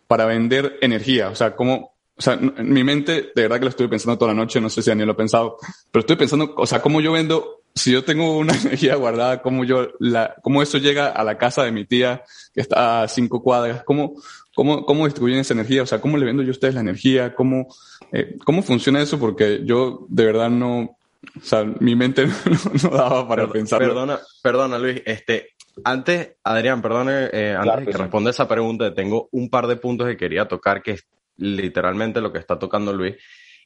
[0.08, 1.30] para vender energía.
[1.30, 4.34] O sea, cómo, o sea, en mi mente, de verdad que lo estuve pensando toda
[4.34, 5.58] la noche, no sé si Daniel lo ha pensado,
[5.90, 9.64] pero estoy pensando, o sea, cómo yo vendo, si yo tengo una energía guardada, cómo
[9.64, 13.42] yo, la, cómo eso llega a la casa de mi tía, que está a cinco
[13.42, 14.16] cuadras, cómo,
[14.56, 17.34] cómo, cómo distribuyen esa energía, o sea, cómo le vendo yo a ustedes la energía,
[17.34, 17.68] cómo,
[18.12, 20.98] eh, cómo funciona eso, porque yo de verdad no,
[21.38, 22.28] o sea, mi mente
[22.84, 23.80] no, daba para pensar.
[23.80, 25.02] Perdona, perdona, Luis.
[25.06, 25.50] Este,
[25.84, 30.08] antes, Adrián, perdone, eh, antes de que responda esa pregunta, tengo un par de puntos
[30.08, 31.06] que quería tocar, que es
[31.38, 33.16] literalmente lo que está tocando Luis.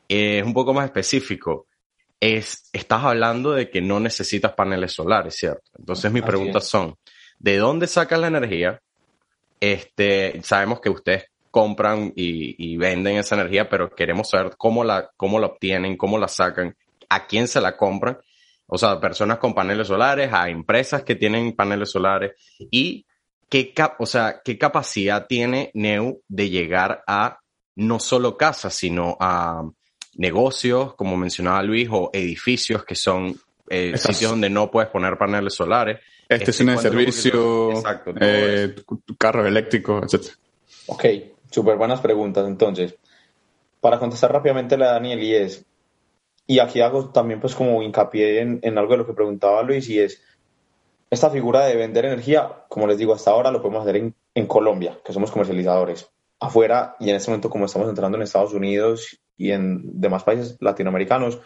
[0.07, 1.67] es un poco más específico.
[2.19, 5.69] Es, estás hablando de que no necesitas paneles solares, ¿cierto?
[5.77, 6.95] Entonces mis preguntas son,
[7.39, 8.81] ¿de dónde sacas la energía?
[9.59, 15.09] Este, sabemos que ustedes compran y, y, venden esa energía, pero queremos saber cómo la,
[15.15, 16.75] cómo la obtienen, cómo la sacan
[17.07, 18.17] a quién se la compran.
[18.67, 22.33] O sea, personas con paneles solares, a empresas que tienen paneles solares
[22.71, 23.05] y
[23.49, 27.39] qué, o sea, qué capacidad tiene Neu de llegar a
[27.75, 29.63] no solo casas, sino a
[30.15, 33.35] negocios, como mencionaba Luis, o edificios que son
[33.69, 35.99] eh, sitios donde no puedes poner paneles solares.
[36.27, 37.73] Estaciones de servicio,
[38.19, 38.75] eh,
[39.17, 40.33] carros eléctricos, etc.
[40.87, 41.05] Ok,
[41.51, 42.47] súper buenas preguntas.
[42.47, 42.95] Entonces,
[43.79, 45.65] para contestar rápidamente la de Daniel y es,
[46.47, 49.87] y aquí hago también pues como hincapié en, en, algo de lo que preguntaba Luis
[49.89, 50.21] y es
[51.09, 54.47] esta figura de vender energía, como les digo, hasta ahora lo podemos hacer en, en
[54.47, 56.09] Colombia, que somos comercializadores.
[56.39, 60.57] Afuera y en este momento como estamos entrando en Estados Unidos y en demás países
[60.59, 61.39] latinoamericanos,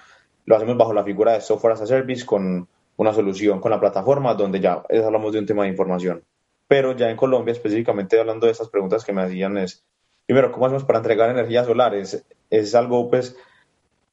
[0.45, 2.67] lo hacemos bajo la figura de software as a service con
[2.97, 6.23] una solución con la plataforma donde ya hablamos de un tema de información.
[6.67, 9.83] Pero ya en Colombia, específicamente hablando de estas preguntas que me hacían es,
[10.25, 11.95] primero, ¿cómo hacemos para entregar energía solar?
[11.95, 13.35] Es, es algo pues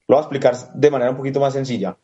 [0.09, 1.97] lo voy a explicar de manera un poquito más sencilla.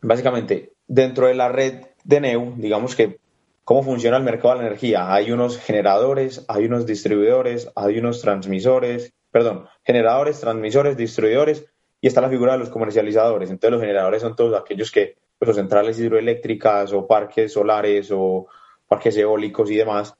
[0.00, 3.18] Básicamente, dentro de la red de Neu, digamos que
[3.64, 5.12] cómo funciona el mercado de la energía.
[5.12, 11.66] Hay unos generadores, hay unos distribuidores, hay unos transmisores, perdón, generadores, transmisores, distribuidores
[12.00, 13.50] y está la figura de los comercializadores.
[13.50, 18.46] Entonces los generadores son todos aquellos que, pues, centrales hidroeléctricas o parques solares o
[18.86, 20.14] parques eólicos y demás.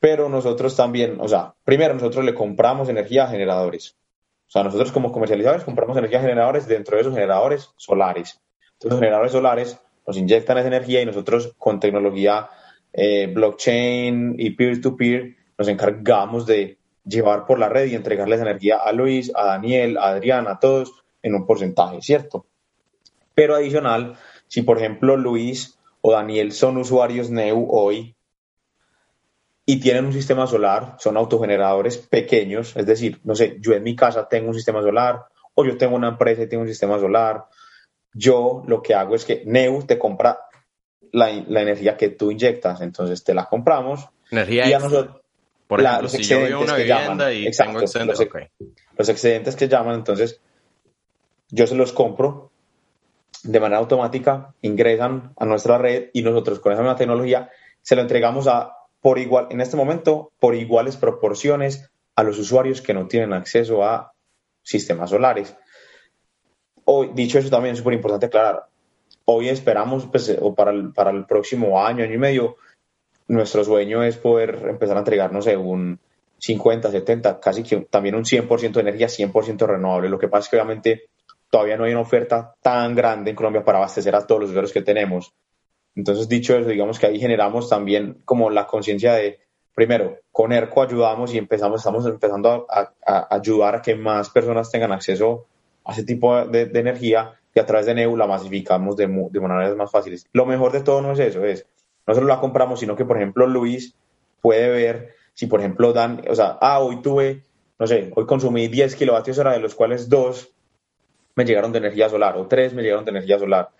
[0.00, 3.98] Pero nosotros también, o sea, primero nosotros le compramos energía a generadores.
[4.46, 8.40] O sea, nosotros como comercializadores compramos energía generadores dentro de esos generadores solares.
[8.72, 12.48] Entonces, los generadores solares nos inyectan esa energía y nosotros con tecnología
[12.90, 16.77] eh, blockchain y peer-to-peer nos encargamos de
[17.08, 20.92] llevar por la red y entregarles energía a Luis, a Daniel, a Adrián, a todos
[21.22, 22.46] en un porcentaje, ¿cierto?
[23.34, 28.14] Pero adicional, si por ejemplo Luis o Daniel son usuarios NEU hoy
[29.64, 33.94] y tienen un sistema solar, son autogeneradores pequeños, es decir, no sé, yo en mi
[33.94, 37.44] casa tengo un sistema solar o yo tengo una empresa y tengo un sistema solar,
[38.14, 40.38] yo lo que hago es que Neu te compra
[41.12, 44.08] la, energía que tú inyectas, entonces te la compramos.
[44.30, 45.20] Energía y a nosotros,
[45.68, 47.94] por ejemplo, los excedentes que llaman, y tengo los,
[48.96, 50.40] los excedentes que llaman, entonces
[51.50, 52.50] yo se los compro
[53.42, 57.50] de manera automática, ingresan a nuestra red y nosotros con esa misma tecnología
[57.82, 62.82] se lo entregamos a por igual, en este momento, por iguales proporciones a los usuarios
[62.82, 64.12] que no tienen acceso a
[64.62, 65.54] sistemas solares.
[66.84, 68.66] Hoy, dicho eso, también es súper importante aclarar.
[69.24, 72.56] Hoy esperamos, pues, o para el, para el próximo año, año y medio,
[73.28, 76.00] nuestro sueño es poder empezar a entregarnos un
[76.38, 80.08] 50, 70, casi que también un 100% de energía, 100% renovable.
[80.08, 81.02] Lo que pasa es que obviamente
[81.50, 84.72] todavía no hay una oferta tan grande en Colombia para abastecer a todos los usuarios
[84.72, 85.32] que tenemos.
[85.94, 89.40] Entonces, dicho eso, digamos que ahí generamos también como la conciencia de,
[89.74, 92.92] primero, con ERCO ayudamos y empezamos, estamos empezando a,
[93.34, 95.46] ayudar a que más personas tengan acceso
[95.84, 99.76] a ese tipo de, energía y a través de NEU la masificamos de, de maneras
[99.76, 100.26] más fáciles.
[100.32, 101.66] Lo mejor de todo no es eso, es
[102.08, 103.94] no solo la compramos, sino que, por ejemplo, Luis
[104.40, 107.44] puede ver si, por ejemplo, dan, o sea, ah, hoy tuve,
[107.78, 110.50] no sé, hoy consumí 10 kilovatios hora, de los cuales 2
[111.36, 113.70] me llegaron de energía solar o 3 me llegaron de energía solar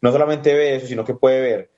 [0.00, 1.70] no solamente ve eso, sino que puede ver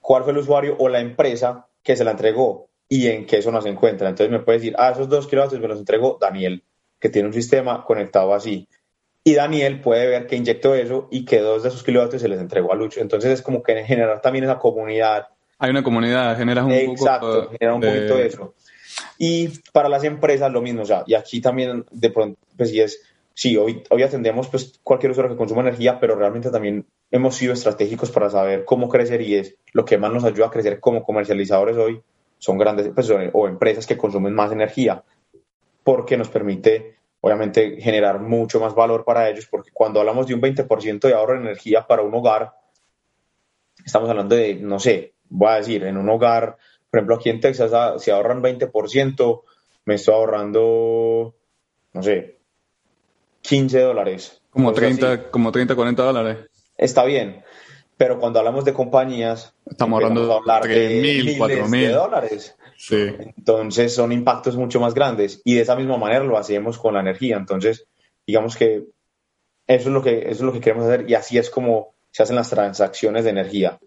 [0.00, 3.60] cuál fue el usuario o la empresa que se la entregó y en qué zona
[3.60, 4.08] se encuentra.
[4.08, 6.64] Entonces me puede decir, ah, esos dos kilovatios me los entregó Daniel,
[6.98, 8.68] que tiene un sistema conectado así.
[9.24, 12.40] Y Daniel puede ver que inyectó eso y que dos de esos kilovatios se les
[12.40, 13.00] entregó a Lucho.
[13.00, 15.28] Entonces es como que generar también esa comunidad.
[15.58, 18.54] Hay una comunidad, generas un Exacto, genera un poquito de eso.
[19.18, 22.80] Y para las empresas lo mismo, o sea, y aquí también de pronto, pues sí
[22.80, 23.00] es,
[23.34, 27.52] sí, hoy, hoy atendemos pues cualquier usuario que consuma energía, pero realmente también hemos sido
[27.52, 31.02] estratégicos para saber cómo crecer y es lo que más nos ayuda a crecer como
[31.02, 32.00] comercializadores hoy
[32.38, 35.02] son grandes personas o empresas que consumen más energía
[35.82, 40.40] porque nos permite obviamente generar mucho más valor para ellos, porque cuando hablamos de un
[40.40, 42.52] 20% de ahorro de energía para un hogar,
[43.84, 46.56] estamos hablando de, no sé, voy a decir, en un hogar,
[46.90, 49.42] por ejemplo, aquí en Texas, ah, si ahorran 20%,
[49.84, 51.34] me estoy ahorrando,
[51.92, 52.38] no sé,
[53.42, 54.42] 15 dólares.
[54.50, 56.38] Como 30, como 30, 40 dólares.
[56.76, 57.42] Está bien,
[57.96, 62.56] pero cuando hablamos de compañías, estamos hablando de hablar de mil, cuatro mil dólares.
[62.76, 63.08] Sí.
[63.36, 67.00] Entonces son impactos mucho más grandes y de esa misma manera lo hacemos con la
[67.00, 67.36] energía.
[67.36, 67.86] Entonces,
[68.24, 68.84] digamos que
[69.66, 72.22] eso es lo que, eso es lo que queremos hacer y así es como se
[72.22, 73.80] hacen las transacciones de energía.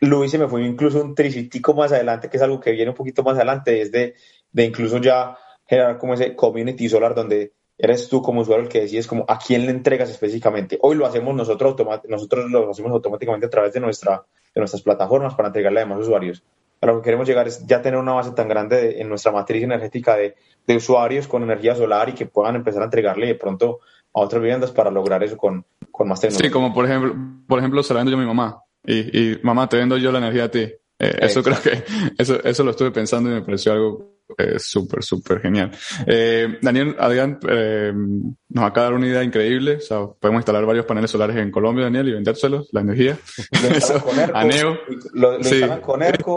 [0.00, 2.96] Luis se me fue incluso un tricitico más adelante, que es algo que viene un
[2.96, 4.14] poquito más adelante, es de,
[4.52, 8.82] de incluso ya generar como ese community solar donde eres tú como usuario el que
[8.82, 10.78] decides como a quién le entregas específicamente.
[10.82, 11.74] Hoy lo hacemos nosotros,
[12.08, 16.00] nosotros lo hacemos automáticamente a través de, nuestra, de nuestras plataformas para entregarle a demás
[16.00, 16.42] usuarios.
[16.80, 19.62] A lo que queremos llegar es ya tener una base tan grande en nuestra matriz
[19.62, 20.34] energética de,
[20.66, 23.80] de, usuarios con energía solar y que puedan empezar a entregarle de pronto
[24.12, 26.50] a otras viviendas para lograr eso con, con más tecnología.
[26.50, 27.14] Sí, como por ejemplo,
[27.46, 30.12] por ejemplo, se la vendo yo a mi mamá y, y mamá, te vendo yo
[30.12, 30.60] la energía a ti.
[30.98, 31.82] Eh, eso creo que,
[32.18, 35.70] eso, eso lo estuve pensando y me pareció algo eh, súper, súper genial.
[36.06, 39.76] Eh, Daniel, Adrián, eh, nos acaba de dar una idea increíble.
[39.76, 43.18] O sea, podemos instalar varios paneles solares en Colombia, Daniel, y vendérselos, la energía.
[43.92, 44.78] Lo con ERCO, a Neo.
[45.12, 45.62] Lo, lo sí.
[45.82, 46.36] con ERCO.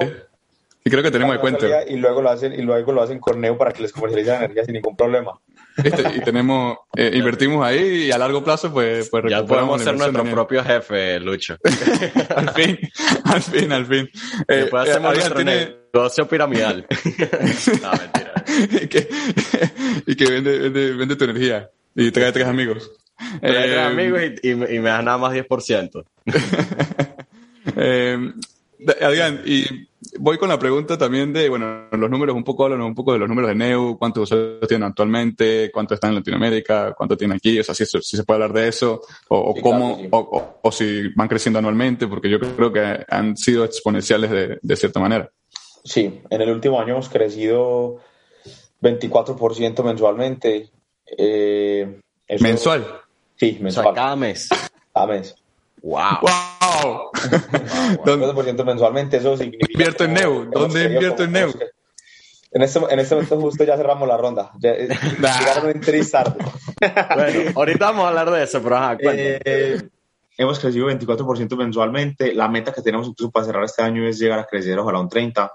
[0.84, 1.84] Y creo que tenemos de cuenta.
[1.88, 4.40] Y luego lo hacen, y luego lo hacen con Neo para que les comercialicen la
[4.46, 5.40] energía sin ningún problema.
[5.84, 10.24] Y tenemos, eh, invertimos ahí y a largo plazo, pues, pues ya podemos ser nuestro
[10.24, 11.58] propio jefe, Lucho.
[12.36, 12.80] al fin,
[13.26, 14.10] al fin, al fin.
[14.48, 15.76] Eh, Después hacemos eh, nuestro tiene...
[15.94, 16.88] negocio piramidal.
[17.82, 18.46] no, mentira.
[18.84, 19.10] y que,
[20.06, 22.92] y que vende, vende, vende, tu energía y trae tres amigos.
[23.42, 26.06] Trae tres amigos y, y, y, me das nada más 10%.
[27.76, 28.34] eh,
[29.02, 29.88] Adrián, y
[30.20, 33.20] voy con la pregunta también de, bueno, los números, un poco hablan un poco de
[33.20, 37.60] los números de Neu, cuántos usuarios tienen actualmente, cuánto están en Latinoamérica, cuánto tienen aquí,
[37.60, 40.72] o sea, si, si se puede hablar de eso, o, o cómo, O, o, o,
[40.72, 45.30] si van creciendo anualmente, porque yo creo que han sido exponenciales de, de cierta manera.
[45.84, 48.00] Sí, en el último año hemos crecido
[48.82, 50.70] 24% mensualmente.
[51.18, 52.86] Eh, eso, ¿Mensual?
[53.36, 53.88] Sí, mensual.
[53.88, 54.50] O sea, cada mes.
[54.94, 55.36] Cada mes.
[55.82, 56.20] ¡Wow!
[56.22, 56.55] ¡Wow!
[56.86, 58.66] Wow.
[58.66, 59.72] mensualmente, eso significa.
[59.72, 60.50] Invierto en Neu.
[60.52, 61.52] ¿Dónde invierto en Neu?
[62.56, 64.52] En este, en este momento justo ya cerramos la ronda.
[64.60, 66.38] Ya, eh, llegaron en tres tarde.
[67.16, 69.82] bueno, ahorita vamos a hablar de eso, pero ajá, eh,
[70.38, 72.34] hemos crecido 24% mensualmente.
[72.34, 75.10] La meta que tenemos incluso para cerrar este año es llegar a crecer ojalá un
[75.10, 75.52] 30%.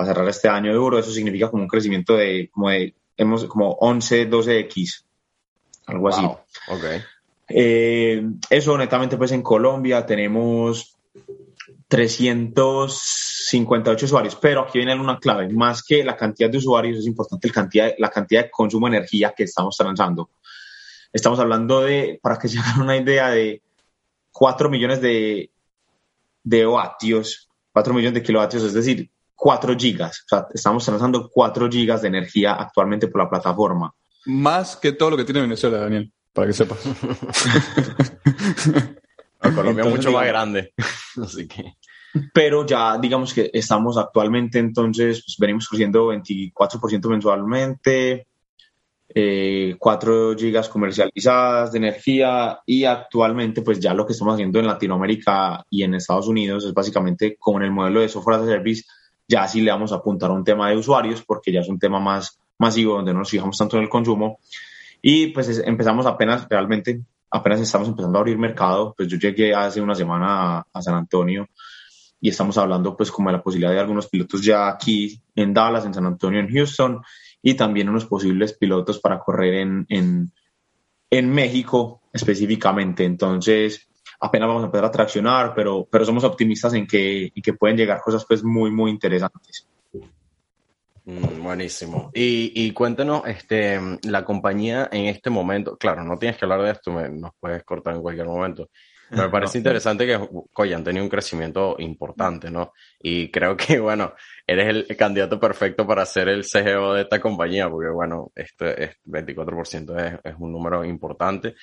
[0.00, 3.72] A cerrar este año duro, eso significa como un crecimiento de como, de, hemos, como
[3.80, 5.04] 11, 12x.
[5.86, 6.22] Algo así.
[6.22, 6.38] Wow.
[7.48, 10.98] Eh, eso netamente pues en Colombia tenemos
[11.88, 17.48] 358 usuarios, pero aquí viene una clave, más que la cantidad de usuarios es importante
[17.48, 20.28] la cantidad, la cantidad de consumo de energía que estamos transando.
[21.10, 23.62] Estamos hablando de, para que se hagan una idea, de
[24.32, 25.50] 4 millones de,
[26.44, 30.26] de vatios, 4 millones de kilovatios, es decir, 4 gigas.
[30.52, 33.94] Estamos transando 4 gigas de energía actualmente por la plataforma.
[34.26, 36.78] Más que todo lo que tiene Venezuela, Daniel para que sepas.
[39.54, 40.72] Colombia es mucho más grande.
[41.22, 41.74] Así que.
[42.32, 48.28] Pero ya digamos que estamos actualmente, entonces, pues, venimos creciendo 24% mensualmente,
[49.08, 54.66] eh, 4 gigas comercializadas de energía y actualmente pues ya lo que estamos haciendo en
[54.66, 58.46] Latinoamérica y en Estados Unidos es básicamente como en el modelo de software as a
[58.46, 58.84] service,
[59.26, 61.78] ya sí le vamos a apuntar a un tema de usuarios porque ya es un
[61.78, 64.38] tema más masivo donde no nos fijamos tanto en el consumo
[65.00, 68.94] y pues empezamos apenas, realmente, apenas estamos empezando a abrir mercado.
[68.96, 71.48] Pues yo llegué hace una semana a, San Antonio
[72.20, 75.84] y estamos hablando pues como de la posibilidad de algunos pilotos ya aquí en Dallas,
[75.86, 77.00] en San Antonio, en Houston
[77.40, 80.32] y también unos posibles pilotos para correr en, en,
[81.10, 83.04] en México específicamente.
[83.04, 83.88] Entonces,
[84.20, 87.76] apenas vamos a empezar a traccionar, pero, pero somos optimistas en que, en que pueden
[87.76, 89.68] llegar cosas pues muy, muy interesantes.
[91.08, 92.10] Mm, buenísimo.
[92.12, 96.72] Y, y cuéntenos, este, la compañía en este momento, claro, no tienes que hablar de
[96.72, 98.68] esto, me, nos puedes cortar en cualquier momento.
[99.12, 100.20] Me parece no, interesante que
[100.52, 102.74] coño, han tenido un crecimiento importante, ¿no?
[103.00, 104.12] Y creo que, bueno,
[104.46, 109.00] eres el candidato perfecto para ser el CEO de esta compañía, porque, bueno, este, este
[109.06, 111.54] 24% es, es, un número importante.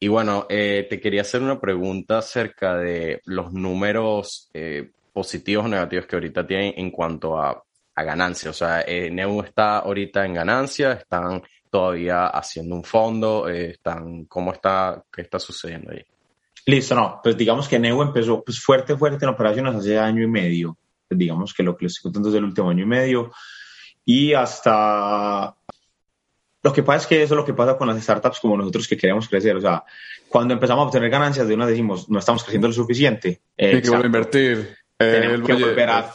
[0.00, 5.68] Y bueno, eh, te quería hacer una pregunta acerca de los números eh, positivos o
[5.68, 7.62] negativos que ahorita tienen en cuanto a
[7.94, 8.50] a ganancia.
[8.50, 14.24] O sea, eh, Neu está ahorita en ganancia, están todavía haciendo un fondo, eh, están,
[14.26, 16.04] ¿cómo está, qué está sucediendo ahí?
[16.66, 20.28] Listo, no, pues digamos que Neu empezó pues fuerte, fuerte en operaciones hace año y
[20.28, 20.78] medio.
[21.08, 23.32] Pues digamos que lo que les estoy contando es del último año y medio.
[24.04, 25.54] Y hasta
[26.62, 28.88] lo que pasa es que eso es lo que pasa con las startups como nosotros
[28.88, 29.54] que queremos crecer.
[29.56, 29.84] O sea,
[30.28, 33.42] cuando empezamos a obtener ganancias, de una decimos, no estamos creciendo lo suficiente.
[33.58, 34.76] Hay que volver a invertir.
[34.96, 36.14] tenemos que volver a,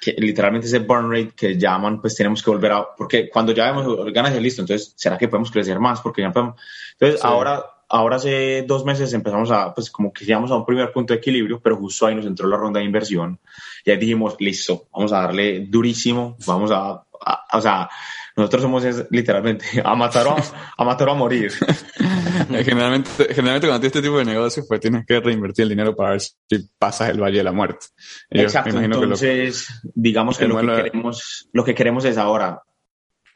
[0.00, 3.70] que, literalmente ese burn rate que llaman, pues tenemos que volver a, porque cuando ya
[3.70, 6.00] vemos ganancias, listo, entonces, ¿será que podemos crecer más?
[6.00, 6.56] Porque ya podemos,
[6.92, 10.92] entonces ahora, ahora hace dos meses empezamos a, pues como que llegamos a un primer
[10.92, 13.38] punto de equilibrio, pero justo ahí nos entró la ronda de inversión
[13.84, 17.88] y ahí dijimos, listo, vamos a darle durísimo, vamos a, a o sea,
[18.36, 20.36] nosotros somos literalmente a matar o
[20.76, 21.52] a, matar a morir.
[22.48, 26.10] generalmente, generalmente cuando tienes este tipo de negocios, pues tienes que reinvertir el dinero para
[26.10, 26.36] ver si
[26.78, 27.86] pasas el valle de la muerte.
[28.30, 28.80] Exacto.
[28.80, 32.62] Entonces, digamos que lo que, queremos, lo que queremos es ahora,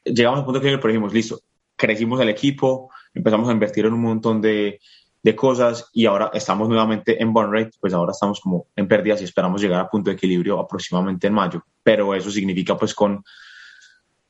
[0.05, 1.41] llegamos al punto que dijimos, listo,
[1.77, 4.81] crecimos el equipo, empezamos a invertir en un montón de,
[5.23, 9.21] de cosas y ahora estamos nuevamente en burn rate, pues ahora estamos como en pérdidas
[9.21, 11.63] y esperamos llegar a punto de equilibrio aproximadamente en mayo.
[11.83, 13.23] Pero eso significa pues con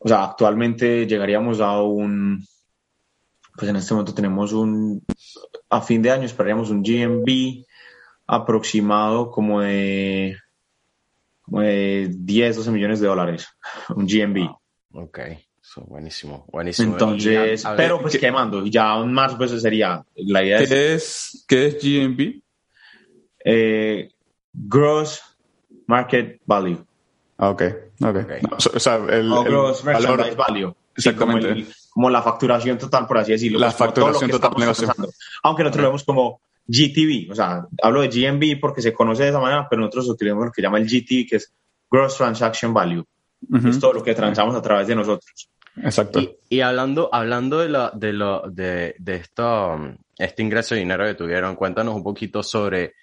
[0.07, 2.47] o sea, actualmente llegaríamos a un,
[3.57, 5.05] pues en este momento tenemos un,
[5.69, 7.65] a fin de año esperaríamos un GMB
[8.25, 10.37] aproximado como de,
[11.43, 13.49] como de 10, 12 millones de dólares,
[13.97, 14.49] un GMB.
[14.93, 15.19] Ok,
[15.89, 16.93] buenísimo, buenísimo.
[16.93, 21.83] Entonces, pero pues quemando, ya aún más pues sería, la idea ¿Qué es, ¿qué es
[21.83, 22.43] GMB?
[23.45, 24.13] Eh,
[24.53, 25.21] gross
[25.89, 26.87] Market Value.
[28.03, 28.75] Ah, ok, ok.
[28.75, 30.75] o sea, el, gross valor, value.
[30.97, 31.67] Exactamente.
[31.91, 33.59] como, la facturación total, por así decirlo.
[33.59, 34.89] La pues, facturación total negocio.
[35.43, 39.29] Aunque nosotros lo vemos como GTV, o sea, hablo de GMV porque se conoce de
[39.31, 41.53] esa manera, pero nosotros utilizamos lo que llama el GTV, que es
[41.91, 43.05] Gross Transaction Value.
[43.65, 45.51] Es todo lo que transamos a través de nosotros.
[45.77, 46.21] Exacto.
[46.49, 49.79] Y, hablando, hablando de, lo, de, lo, de, de esto,
[50.19, 52.95] este ingreso de dinero que tuvieron, cuéntanos un poquito sobre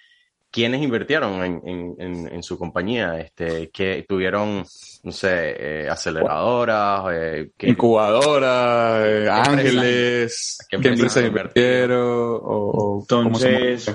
[0.54, 3.20] ¿quiénes invirtieron en, en, en, su compañía?
[3.20, 4.64] Este, que tuvieron,
[5.04, 12.40] no sé, eh, aceleradoras, eh, incubadoras, eh, ángeles, ¿qué empresas, invirtieron?
[12.44, 13.92] O, entonces,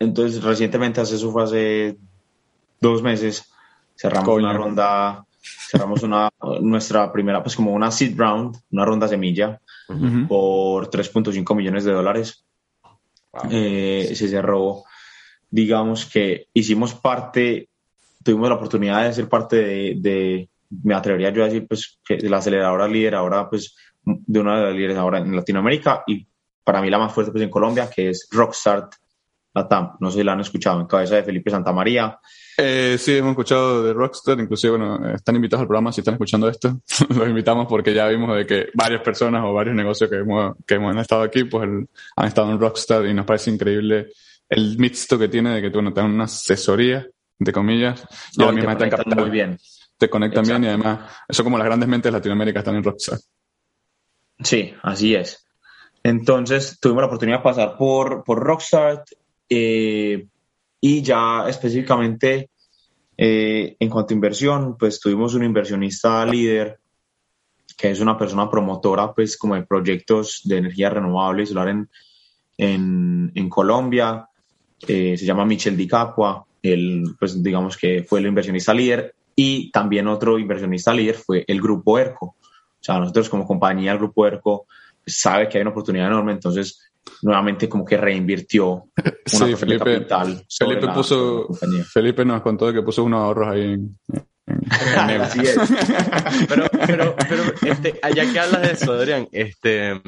[0.00, 1.96] entonces, recientemente, hace eso fue hace
[2.80, 3.48] dos meses,
[3.96, 5.24] cerramos una ronda,
[5.70, 6.28] cerramos una,
[6.62, 9.60] nuestra primera, pues como una seed round, una ronda semilla,
[10.26, 12.44] por 3.5 millones de dólares.
[13.48, 14.82] se cerró
[15.50, 17.68] digamos que hicimos parte,
[18.22, 19.56] tuvimos la oportunidad de ser parte
[19.96, 20.48] de,
[20.82, 24.74] me atrevería yo a decir, pues, la aceleradora líder ahora, pues, de una de las
[24.74, 26.26] líderes ahora en Latinoamérica y
[26.62, 28.94] para mí la más fuerte, pues, en Colombia, que es Rockstart
[29.54, 29.96] Latam.
[30.00, 32.18] No sé si la han escuchado, en cabeza de Felipe Santamaría.
[32.58, 36.48] Eh, sí, hemos escuchado de Rockstar, inclusive, bueno, están invitados al programa si están escuchando
[36.48, 36.80] esto.
[37.08, 40.74] Los invitamos porque ya vimos de que varias personas o varios negocios que hemos, que
[40.74, 41.68] hemos estado aquí, pues
[42.16, 44.08] han estado en Rockstar y nos parece increíble
[44.48, 47.06] el mixto que tiene de que tú no te dan una asesoría,
[47.38, 49.58] de comillas, y no, a la misma te conectan muy bien.
[49.98, 53.18] Te conectan bien y además, eso como las grandes mentes de Latinoamérica están en Rockstar.
[54.42, 55.46] Sí, así es.
[56.02, 59.04] Entonces tuvimos la oportunidad de pasar por, por Rockstar
[59.48, 60.26] eh,
[60.80, 62.50] y ya específicamente
[63.16, 66.78] eh, en cuanto a inversión, pues tuvimos un inversionista líder
[67.76, 71.90] que es una persona promotora pues como de proyectos de energía renovable y solar en,
[72.56, 74.28] en, en Colombia.
[74.86, 79.70] Eh, se llama Michel Di Capua, él, pues digamos que fue el inversionista líder y
[79.70, 82.26] también otro inversionista líder fue el Grupo ERCO.
[82.26, 84.66] O sea, nosotros como compañía, el Grupo ERCO
[85.04, 86.90] sabe que hay una oportunidad enorme, entonces
[87.22, 88.86] nuevamente como que reinvirtió una
[89.26, 90.44] sí, Felipe, capital.
[90.50, 91.48] Felipe, puso,
[91.92, 93.98] Felipe nos contó que puso unos ahorros ahí en,
[94.46, 94.64] en,
[95.20, 95.56] Así es.
[96.48, 100.00] pero, pero, pero este, allá que hablas de eso, Adrián, este,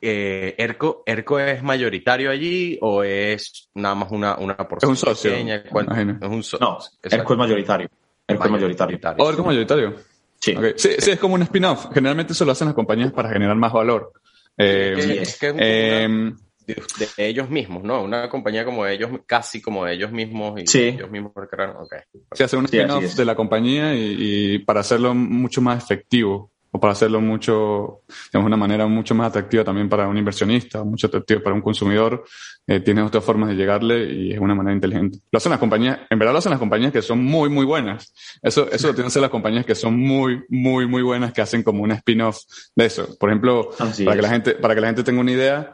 [0.00, 5.08] eh, ¿Erco, ¿Erco es mayoritario allí o es nada más una, una porción es un
[5.08, 5.56] socio, pequeña?
[5.56, 7.88] Es un no, Erco es mayoritario.
[8.26, 8.98] Erco es mayoritario.
[9.18, 9.94] ¿O Erco es mayoritario?
[10.38, 10.54] Sí.
[10.76, 10.90] sí.
[10.98, 11.86] Sí, es como un spin-off.
[11.92, 14.12] Generalmente eso lo hacen las compañías para generar más valor.
[14.58, 16.36] Eh, es que es em,
[16.66, 16.76] de,
[17.16, 18.02] ellos mismos, ¿no?
[18.02, 20.82] Una compañía como ellos, casi como ellos mismos y sí.
[20.82, 21.76] ellos mismos recrearon.
[21.84, 22.00] Okay.
[22.32, 26.92] Sí, hacer un spin-off de la compañía y, y, para hacerlo mucho más efectivo para
[26.92, 28.02] hacerlo mucho,
[28.32, 32.24] de una manera mucho más atractiva también para un inversionista, mucho atractivo para un consumidor,
[32.66, 35.18] eh, tiene otras formas de llegarle y es una manera inteligente.
[35.30, 38.12] Lo hacen las compañías, en verdad lo hacen las compañías que son muy, muy buenas.
[38.42, 41.42] Eso, eso lo tienen que hacer las compañías que son muy, muy, muy buenas, que
[41.42, 42.38] hacen como un spin-off
[42.74, 43.16] de eso.
[43.18, 43.70] Por ejemplo,
[44.04, 45.72] para que la gente, para que la gente tenga una idea,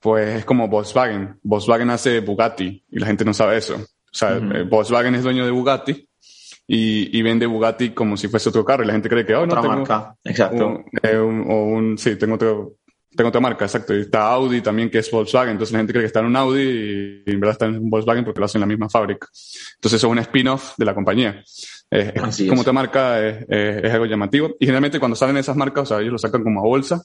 [0.00, 1.38] pues es como Volkswagen.
[1.42, 3.76] Volkswagen hace Bugatti y la gente no sabe eso.
[3.76, 6.08] O sea, eh, Volkswagen es dueño de Bugatti,
[6.72, 9.44] y, y, vende Bugatti como si fuese otro carro y la gente cree que, oh,
[9.44, 10.84] no, otra marca, exacto.
[11.02, 12.76] Eh, un, o un, sí, tengo otro,
[13.12, 13.92] tengo otra marca, exacto.
[13.92, 15.50] Y está Audi también, que es Volkswagen.
[15.50, 16.62] Entonces la gente cree que está en un Audi
[17.26, 19.26] y, en verdad está en un Volkswagen porque lo hacen en la misma fábrica.
[19.26, 21.42] Entonces eso es un spin-off de la compañía.
[22.48, 24.54] como otra marca es, es, algo llamativo.
[24.60, 27.02] Y generalmente cuando salen esas marcas, o sea, ellos lo sacan como a bolsa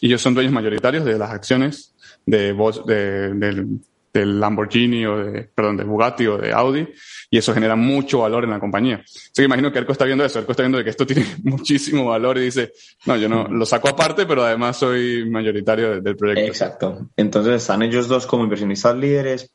[0.00, 1.92] y ellos son dueños mayoritarios de las acciones
[2.24, 2.54] de,
[2.86, 3.80] de, del,
[4.12, 6.86] del Lamborghini o de, perdón, de Bugatti o de Audi,
[7.30, 9.02] y eso genera mucho valor en la compañía.
[9.04, 12.06] Así que imagino que Erco está viendo eso, Erco está viendo que esto tiene muchísimo
[12.06, 12.72] valor y dice,
[13.06, 16.42] no, yo no, lo saco aparte, pero además soy mayoritario del proyecto.
[16.42, 17.08] Exacto.
[17.16, 19.50] Entonces están ellos dos como inversionistas líderes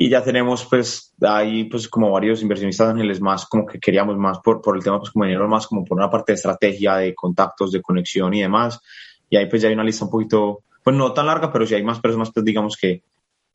[0.00, 4.38] y ya tenemos pues ahí pues como varios inversionistas ángeles más como que queríamos más
[4.38, 7.16] por, por el tema pues como dinero más como por una parte de estrategia, de
[7.16, 8.80] contactos, de conexión y demás.
[9.28, 11.74] Y ahí pues ya hay una lista un poquito, pues no tan larga, pero sí
[11.74, 13.02] hay más personas pues digamos que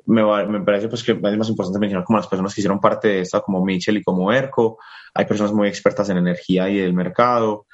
[0.06, 3.08] me, me, parece pues que es más importante mencionar como las personas que hicieron parte
[3.08, 4.80] de esta, como Mitchell y como Erco.
[5.14, 7.68] Hay personas muy expertas en energía y del mercado.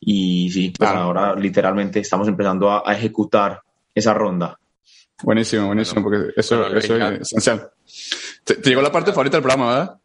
[0.00, 3.60] Y sí, pues ahora literalmente estamos empezando a, ejecutar
[3.94, 4.58] esa ronda.
[5.22, 7.70] Buenísimo, buenísimo, porque eso, eso es esencial.
[8.44, 9.98] Te, te, llegó la parte favorita del programa, ¿verdad?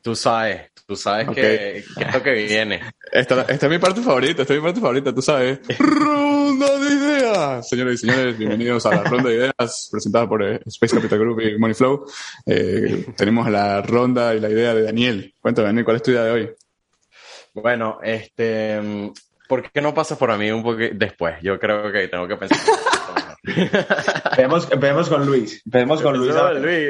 [0.00, 2.80] Tú sabes, tú sabes que, que, esto que viene.
[3.12, 5.60] Esta, esta, es mi parte favorita, esta es mi parte favorita, tú sabes.
[5.78, 6.94] ronda de
[7.34, 7.68] ideas.
[7.68, 11.40] Señores y señores, bienvenidos a la ronda de ideas presentada por eh, Space Capital Group
[11.40, 12.06] y Moneyflow.
[12.46, 15.34] Eh, tenemos la ronda y la idea de Daniel.
[15.40, 16.50] Cuéntame, Daniel, ¿cuál es tu idea de hoy?
[17.54, 19.12] Bueno, este,
[19.48, 21.36] ¿por qué no pasas por mí un poco después?
[21.42, 22.58] Yo creo que tengo que pensar.
[23.46, 25.62] Empecemos, con Luis.
[25.66, 26.32] Empecemos con Luis.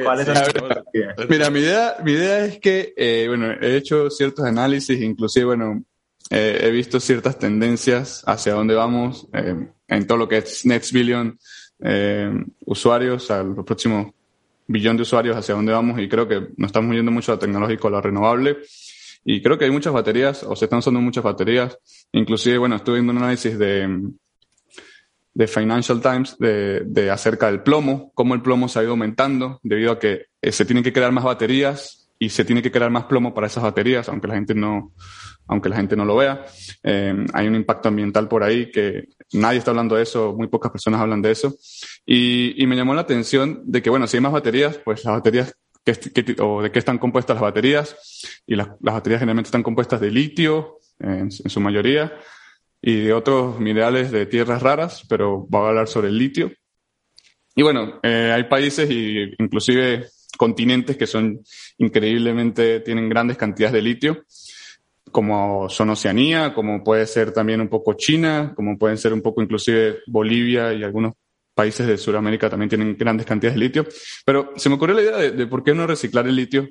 [0.05, 5.01] ¿Cuál es Mira, mi idea, mi idea es que, eh, bueno, he hecho ciertos análisis,
[5.01, 5.83] inclusive, bueno,
[6.31, 10.93] eh, he visto ciertas tendencias hacia dónde vamos eh, en todo lo que es Next
[10.93, 11.39] Billion
[12.65, 14.15] usuarios, al próximo
[14.67, 17.89] billón de usuarios, hacia dónde vamos, y creo que nos estamos yendo mucho a tecnológico,
[17.89, 18.59] a lo renovable.
[19.25, 21.79] Y creo que hay muchas baterías, o se están usando muchas baterías.
[22.13, 24.13] Inclusive, bueno, estuve viendo un análisis de,
[25.33, 29.61] de Financial Times de, de, acerca del plomo, cómo el plomo se ha ido aumentando
[29.63, 32.91] debido a que eh, se tienen que crear más baterías y se tiene que crear
[32.91, 34.93] más plomo para esas baterías, aunque la gente no,
[35.47, 36.45] aunque la gente no lo vea.
[36.83, 40.73] Eh, hay un impacto ambiental por ahí que nadie está hablando de eso, muy pocas
[40.73, 41.55] personas hablan de eso.
[42.07, 45.57] Y, me llamó la atención de que, bueno, si hay más baterías, pues las baterías
[45.85, 47.97] que, o de qué están compuestas las baterías,
[48.47, 52.13] y las, baterías generalmente están compuestas de litio en, en su mayoría,
[52.81, 56.53] y de otros minerales de tierras raras, pero va a hablar sobre el litio.
[57.55, 60.07] Y bueno, eh, hay países e inclusive
[60.37, 61.41] continentes que son
[61.79, 64.25] increíblemente, tienen grandes cantidades de litio,
[65.11, 69.43] como son Oceanía, como puede ser también un poco China, como pueden ser un poco
[69.43, 71.15] inclusive Bolivia y algunos
[71.55, 73.87] países de Sudamérica también tienen grandes cantidades de litio.
[74.25, 76.69] Pero se me ocurrió la idea de, por qué no reciclar el litio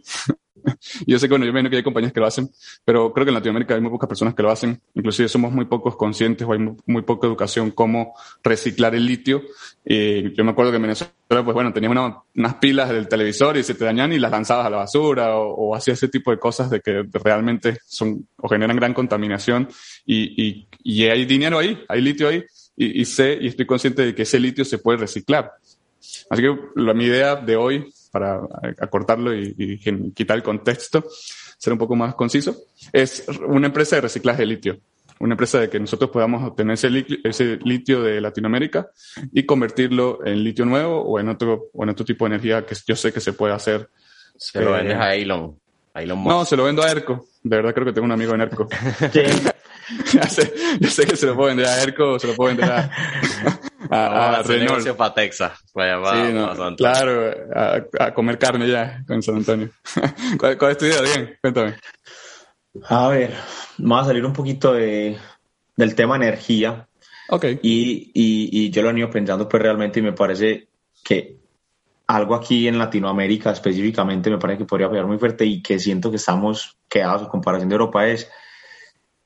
[1.05, 2.49] yo sé que, bueno, yo imagino que hay compañías que lo hacen,
[2.85, 4.79] pero creo que en Latinoamérica hay muy pocas personas que lo hacen.
[4.93, 8.13] Inclusive somos muy pocos conscientes o hay muy, poca educación cómo
[8.43, 9.41] reciclar el litio.
[9.85, 11.91] Y yo me acuerdo que en Venezuela, pues bueno, tenías
[12.35, 15.53] unas pilas del televisor y se te dañan y las lanzabas a la basura o,
[15.53, 19.67] o hacías ese tipo de cosas de que realmente son o generan gran contaminación
[20.05, 22.43] y, y hay dinero ahí, hay litio ahí
[22.75, 25.51] y, y sé y estoy consciente de que ese litio se puede reciclar.
[26.29, 28.41] Así que la, mi idea de hoy para
[28.79, 31.03] acortarlo y, y, quitar el contexto,
[31.57, 32.55] ser un poco más conciso,
[32.91, 34.79] es una empresa de reciclaje de litio.
[35.19, 38.87] Una empresa de que nosotros podamos obtener ese litio, ese litio de Latinoamérica
[39.31, 42.75] y convertirlo en litio nuevo o en otro, o en otro tipo de energía que
[42.85, 43.89] yo sé que se puede hacer.
[44.35, 45.57] Se lo vendes a Elon.
[46.01, 47.27] Elon No, se lo vendo a ERCO.
[47.43, 48.67] De verdad creo que tengo un amigo en ERCO.
[50.13, 52.55] ya sé, yo sé que se lo puedo vender a ERCO o se lo puedo
[52.55, 52.89] vender a,
[53.89, 54.87] a, a Renault.
[54.95, 55.51] para Texas.
[56.77, 57.33] claro,
[57.99, 59.69] a, comer carne ya con San Antonio.
[60.39, 61.37] ¿Cuál, es tu idea, Bien?
[61.41, 61.75] Cuéntame.
[62.85, 63.33] A ver,
[63.77, 65.17] vamos a salir un poquito de,
[65.75, 66.87] del tema energía.
[67.29, 67.45] Ok.
[67.61, 70.69] Y, y, y yo lo he ido pensando pues realmente y me parece
[71.03, 71.42] que
[72.13, 76.11] algo aquí en Latinoamérica específicamente me parece que podría pegar muy fuerte y que siento
[76.11, 78.29] que estamos quedados en comparación de Europa es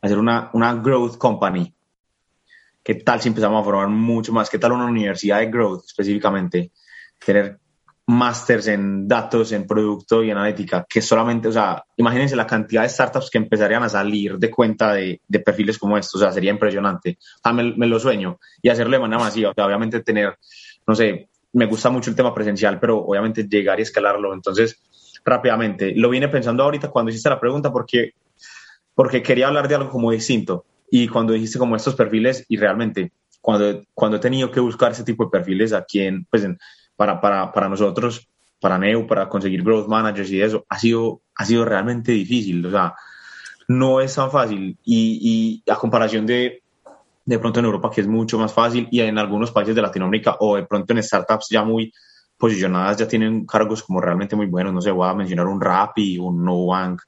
[0.01, 1.73] hacer una, una growth company.
[2.81, 4.49] ¿Qué tal si empezamos a formar mucho más?
[4.49, 6.71] ¿Qué tal una universidad de growth específicamente?
[7.23, 7.59] Tener
[8.05, 12.83] másters en datos, en producto y en analítica, que solamente, o sea, imagínense la cantidad
[12.83, 16.31] de startups que empezarían a salir de cuenta de, de perfiles como estos, o sea,
[16.31, 17.17] sería impresionante.
[17.43, 20.37] O me, me, lo sueño y hacerlo de manera masiva, o sea, obviamente tener,
[20.87, 21.27] no sé,
[21.57, 24.31] me gusta mucho el tema presencial, pero obviamente llegar y escalarlo.
[24.31, 24.79] Entonces,
[25.25, 28.11] rápidamente, lo vine pensando ahorita cuando hiciste la pregunta porque,
[28.93, 30.65] porque quería hablar de algo como distinto.
[30.91, 35.03] Y cuando dijiste como estos perfiles, y realmente, cuando, cuando he tenido que buscar ese
[35.03, 36.47] tipo de perfiles aquí en, pues
[36.95, 38.29] para, para, para nosotros,
[38.61, 42.63] para Neu, para conseguir growth managers y eso, ha sido, ha sido realmente difícil.
[42.63, 42.93] O sea,
[43.67, 44.77] no es tan fácil.
[44.83, 46.61] Y, y a comparación de,
[47.27, 50.37] de pronto en Europa, que es mucho más fácil, y en algunos países de Latinoamérica,
[50.39, 51.93] o de pronto en startups ya muy
[52.37, 54.73] posicionadas, ya tienen cargos como realmente muy buenos.
[54.73, 57.01] No sé, voy a mencionar un Rappi, un Nubank,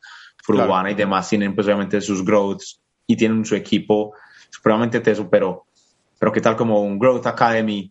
[0.43, 4.13] Fruana y demás, tienen pues obviamente sus growths y tienen su equipo
[4.49, 5.67] supremamente teso, pero
[6.19, 7.89] pero qué tal como un Growth Academy,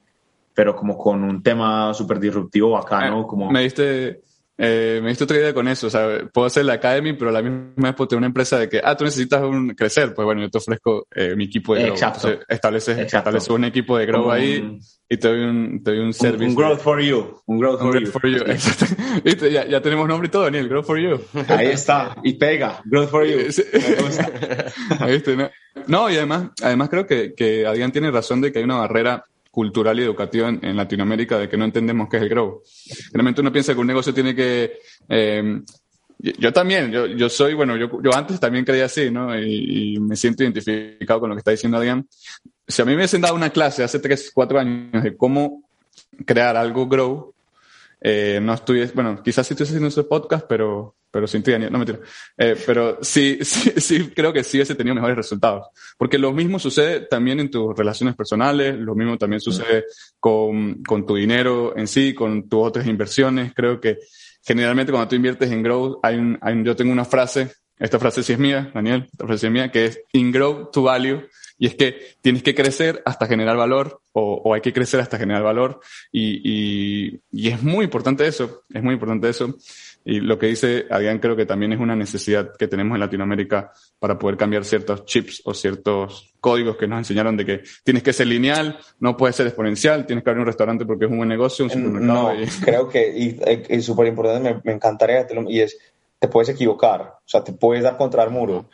[0.52, 3.22] pero como con un tema súper disruptivo bacano.
[3.22, 3.50] Ah, como...
[3.50, 4.20] Me diste
[4.60, 7.32] eh, me diste otra idea con eso, o sea, puedo hacer la Academy, pero a
[7.32, 10.26] la misma vez puedo tener una empresa de que, ah, tú necesitas un, crecer, pues
[10.26, 11.92] bueno, yo te ofrezco eh, mi equipo de Grow.
[11.94, 12.40] Exacto.
[12.48, 16.48] estableces, estableces, un equipo de Grow ahí y te doy un, te doy un, servicio.
[16.48, 17.40] Un Growth for You.
[17.46, 18.10] Un Growth for, you.
[18.10, 18.38] for you.
[18.46, 18.96] Exacto.
[19.22, 19.52] ¿Viste?
[19.52, 21.20] Ya, ya, tenemos nombre y todo, Daniel, Growth for You.
[21.46, 23.38] Ahí está, y pega, Growth for You.
[24.98, 25.50] Ahí está, ¿no?
[25.86, 29.24] no, y además, además creo que, que Adrián tiene razón de que hay una barrera
[29.58, 32.62] cultural y educativa en, Latinoamérica de que no entendemos qué es el grow.
[33.12, 34.78] Realmente uno piensa que un negocio tiene que...
[35.08, 35.62] Eh,
[36.20, 39.36] yo también, yo, yo soy, bueno, yo, yo antes también creía así, ¿no?
[39.36, 42.06] Y, me siento identificado con lo que está diciendo Adrián.
[42.68, 45.64] Si a mí me hubiesen dado una clase hace tres, cuatro años de cómo
[46.24, 47.34] crear algo grow,
[48.00, 51.72] eh, no estuviese, bueno, quizás sí estuviese haciendo ese podcast, pero, pero sin ti, Daniel,
[51.72, 51.98] no mentira.
[52.36, 55.66] Eh, pero sí, sí, sí, creo que sí hubiese tenido mejores resultados.
[55.96, 59.84] Porque lo mismo sucede también en tus relaciones personales, lo mismo también sucede
[60.20, 63.52] con, con tu dinero en sí, con tus otras inversiones.
[63.54, 63.98] Creo que
[64.44, 68.22] generalmente cuando tú inviertes en growth, hay un, hay yo tengo una frase, esta frase
[68.22, 71.22] sí es mía, Daniel, esta frase es mía, que es in grow to value
[71.58, 75.18] y es que tienes que crecer hasta generar valor o, o hay que crecer hasta
[75.18, 75.80] generar valor.
[76.12, 79.56] Y, y, y, es muy importante eso, es muy importante eso.
[80.04, 83.72] Y lo que dice Adrián creo que también es una necesidad que tenemos en Latinoamérica
[83.98, 88.12] para poder cambiar ciertos chips o ciertos códigos que nos enseñaron de que tienes que
[88.12, 91.28] ser lineal, no puedes ser exponencial, tienes que abrir un restaurante porque es un buen
[91.28, 92.34] negocio, un supermercado.
[92.34, 93.38] No, creo que, y
[93.68, 95.76] es súper importante, me, me encantaría, y es,
[96.20, 98.68] te puedes equivocar, o sea, te puedes dar contra el muro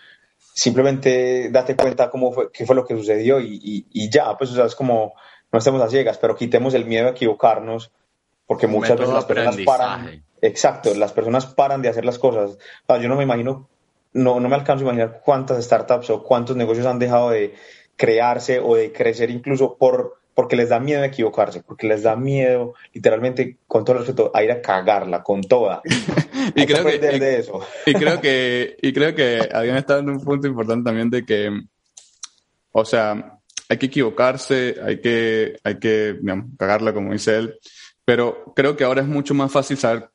[0.55, 4.55] simplemente date cuenta cómo fue, qué fue lo que sucedió y, y, ya, pues o
[4.55, 5.13] sea, es como,
[5.51, 7.91] no estemos a ciegas, pero quitemos el miedo a equivocarnos,
[8.47, 12.57] porque muchas veces las personas paran, exacto, las personas paran de hacer las cosas.
[12.89, 13.69] yo no me imagino,
[14.13, 17.55] no, no me alcanzo a imaginar cuántas startups o cuántos negocios han dejado de
[17.97, 22.75] crearse o de crecer incluso por porque les da miedo equivocarse, porque les da miedo,
[22.93, 25.81] literalmente, con todo respeto, a ir a cagarla con toda.
[26.55, 27.61] y, creo que, de eso.
[27.87, 31.51] y creo que, y creo que habían estado en un punto importante también de que,
[32.73, 37.59] o sea, hay que equivocarse, hay que, hay que, digamos, cagarla, como dice él,
[38.05, 40.11] pero creo que ahora es mucho más fácil saber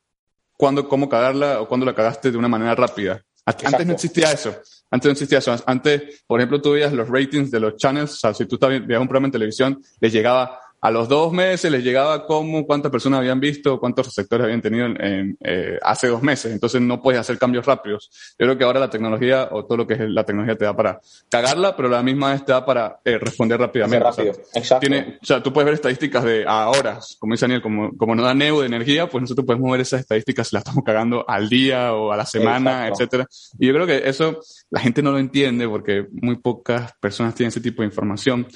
[0.57, 3.23] cuándo, cómo cagarla o cuándo la cagaste de una manera rápida.
[3.45, 4.55] Antes no existía eso.
[4.91, 5.39] Antes no existía.
[5.65, 8.13] Antes, por ejemplo, tú veías los ratings de los channels.
[8.13, 11.71] O sea, si tú veías un programa en televisión, les llegaba a los dos meses
[11.71, 16.21] les llegaba cómo, cuántas personas habían visto, cuántos sectores habían tenido en, eh, hace dos
[16.21, 16.53] meses.
[16.53, 18.09] Entonces no puedes hacer cambios rápidos.
[18.37, 20.75] Yo creo que ahora la tecnología o todo lo que es la tecnología te da
[20.75, 20.99] para
[21.29, 24.03] cagarla, pero la misma vez te da para eh, responder rápidamente.
[24.03, 24.33] Rápido.
[24.55, 27.61] O sea, Tiene, o sea, tú puedes ver estadísticas de a horas, como dice Daniel,
[27.61, 30.61] como, como no da neo de energía, pues nosotros podemos ver esas estadísticas si las
[30.61, 33.27] estamos cagando al día o a la semana, etcétera.
[33.59, 37.49] Y yo creo que eso la gente no lo entiende porque muy pocas personas tienen
[37.49, 38.47] ese tipo de información.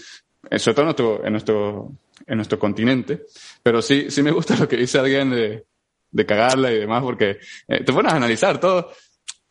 [0.50, 1.92] Eh, sobre todo en nuestro, en nuestro
[2.26, 3.26] en nuestro continente.
[3.62, 5.66] Pero sí, sí me gusta lo que dice alguien de,
[6.12, 8.92] de cagarla y demás, porque eh, te pones a analizar todo.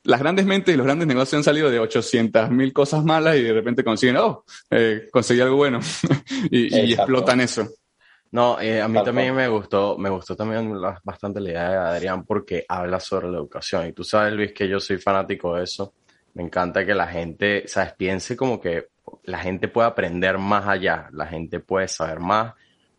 [0.04, 3.42] Las grandes mentes y los grandes negocios han salido de 800 mil cosas malas y
[3.42, 5.78] de repente consiguen, oh, eh, conseguí algo bueno.
[6.50, 7.68] y, y, explotan eso.
[8.32, 12.24] No, eh, a mí también me gustó, me gustó también bastante la idea de Adrián
[12.24, 13.86] porque habla sobre la educación.
[13.86, 15.92] Y tú sabes, Luis, que yo soy fanático de eso.
[16.34, 18.88] Me encanta que la gente, sabes, piense como que
[19.24, 22.54] la gente puede aprender más allá, la gente puede saber más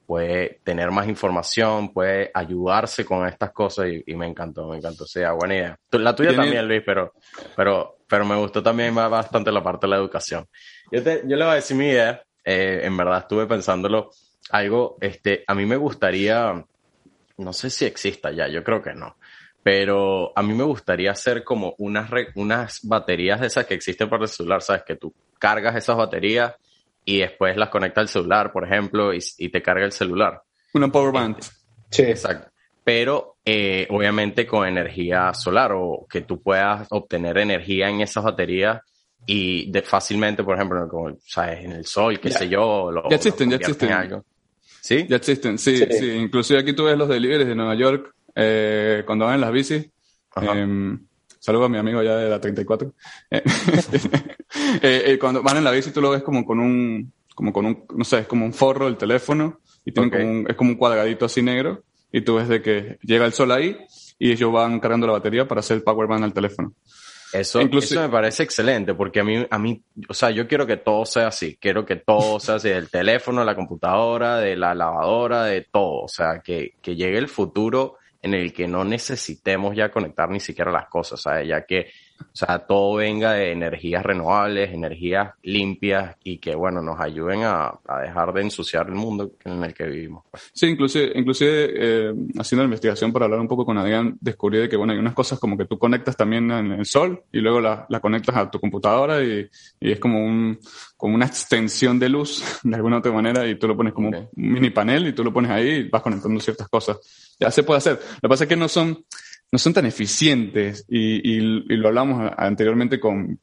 [0.06, 5.06] puede tener más información, puede ayudarse con estas cosas y, me encantó, me encantó.
[5.06, 5.80] O sea, buena idea.
[5.92, 7.14] La tuya también, Luis, pero,
[7.56, 10.46] pero, pero me gustó también bastante la parte de la educación.
[10.92, 14.12] Yo, te, yo le voy a decir mi idea, eh, en verdad estuve pensándolo,
[14.50, 16.64] algo, este, a mí me gustaría,
[17.38, 19.18] no sé si exista ya, yo creo que no,
[19.64, 24.24] pero a mí me gustaría hacer como unas, unas baterías de esas que existen para
[24.24, 24.84] el celular, ¿sabes?
[24.84, 26.54] Que tú cargas esas baterías
[27.06, 30.42] y después las conecta al celular, por ejemplo, y, te carga el celular.
[30.74, 31.38] Una power bank.
[31.90, 32.04] Sí.
[32.04, 32.50] Exacto.
[32.84, 38.82] Pero eh, obviamente con energía solar o que tú puedas obtener energía en esas baterías
[39.26, 41.64] y de, fácilmente, por ejemplo, como, ¿sabes?
[41.64, 42.92] en el sol, qué sé yo.
[42.92, 43.92] Lo, ya existen, ya existen.
[43.92, 44.26] Algo.
[44.82, 45.06] ¿Sí?
[45.08, 49.26] Ya existen, sí, sí, Inclusive aquí tú ves los deliveries de Nueva York eh, cuando
[49.26, 49.90] van en las bicis.
[50.42, 50.98] Eh,
[51.40, 52.94] saludo a mi amigo allá de la 34.
[53.32, 53.44] Eh,
[54.82, 57.86] eh, cuando van en la bici tú lo ves como con un, como con un,
[57.96, 60.78] no sé, es como un forro el teléfono y tienen como un, es como un
[60.78, 63.78] cuadradito así negro y tú ves de que llega el sol ahí
[64.20, 66.74] y ellos van cargando la batería para hacer el power bank al teléfono.
[67.34, 70.78] Eso, eso me parece excelente porque a mí, a mí, o sea, yo quiero que
[70.78, 71.58] todo sea así.
[71.60, 76.04] Quiero que todo sea así, del teléfono, la computadora, de la lavadora, de todo.
[76.04, 80.40] O sea, que, que llegue el futuro en el que no necesitemos ya conectar ni
[80.40, 81.48] siquiera las cosas, ¿sabes?
[81.48, 87.00] Ya que, o sea, todo venga de energías renovables, energías limpias y que, bueno, nos
[87.00, 90.24] ayuden a, dejar de ensuciar el mundo en el que vivimos.
[90.32, 90.50] Pues.
[90.54, 94.70] Sí, inclusive, inclusive eh, haciendo la investigación para hablar un poco con Adrián, descubrí de
[94.70, 97.62] que, bueno, hay unas cosas como que tú conectas también en el sol y luego
[97.62, 99.48] la, la conectas a tu computadora y,
[99.80, 100.60] y es como un,
[100.98, 104.30] como una extensión de luz de alguna otra manera y tú lo pones como un
[104.36, 106.98] mini panel y tú lo pones ahí y vas conectando ciertas cosas.
[107.40, 108.00] Ya se puede hacer.
[108.16, 109.06] Lo que pasa es que no son,
[109.54, 110.84] no son tan eficientes.
[110.90, 111.40] Y, y,
[111.78, 113.40] lo hablamos anteriormente con,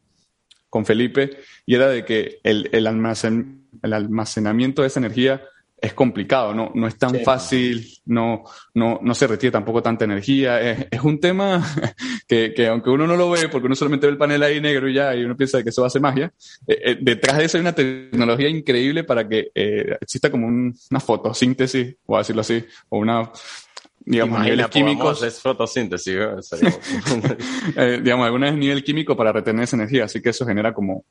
[0.68, 5.40] con Felipe y era de que el, el, almacen, el almacenamiento de esa energía
[5.80, 8.42] es complicado, no, no es tan fácil, no,
[8.74, 10.60] no, no se retiene tampoco tanta energía.
[10.60, 11.64] Es, es un tema
[12.26, 14.88] que, que, aunque uno no lo ve, porque uno solamente ve el panel ahí negro
[14.88, 16.32] y ya, y uno piensa que eso hace magia,
[16.66, 21.00] eh, eh, detrás de eso hay una tecnología increíble para que eh, exista como una
[21.00, 23.30] fotosíntesis, o decirlo así, o una,
[24.00, 25.22] digamos, niveles químicos.
[25.22, 26.14] Es fotosíntesis,
[27.76, 31.04] eh, digamos, alguna nivel químico para retener esa energía, así que eso genera como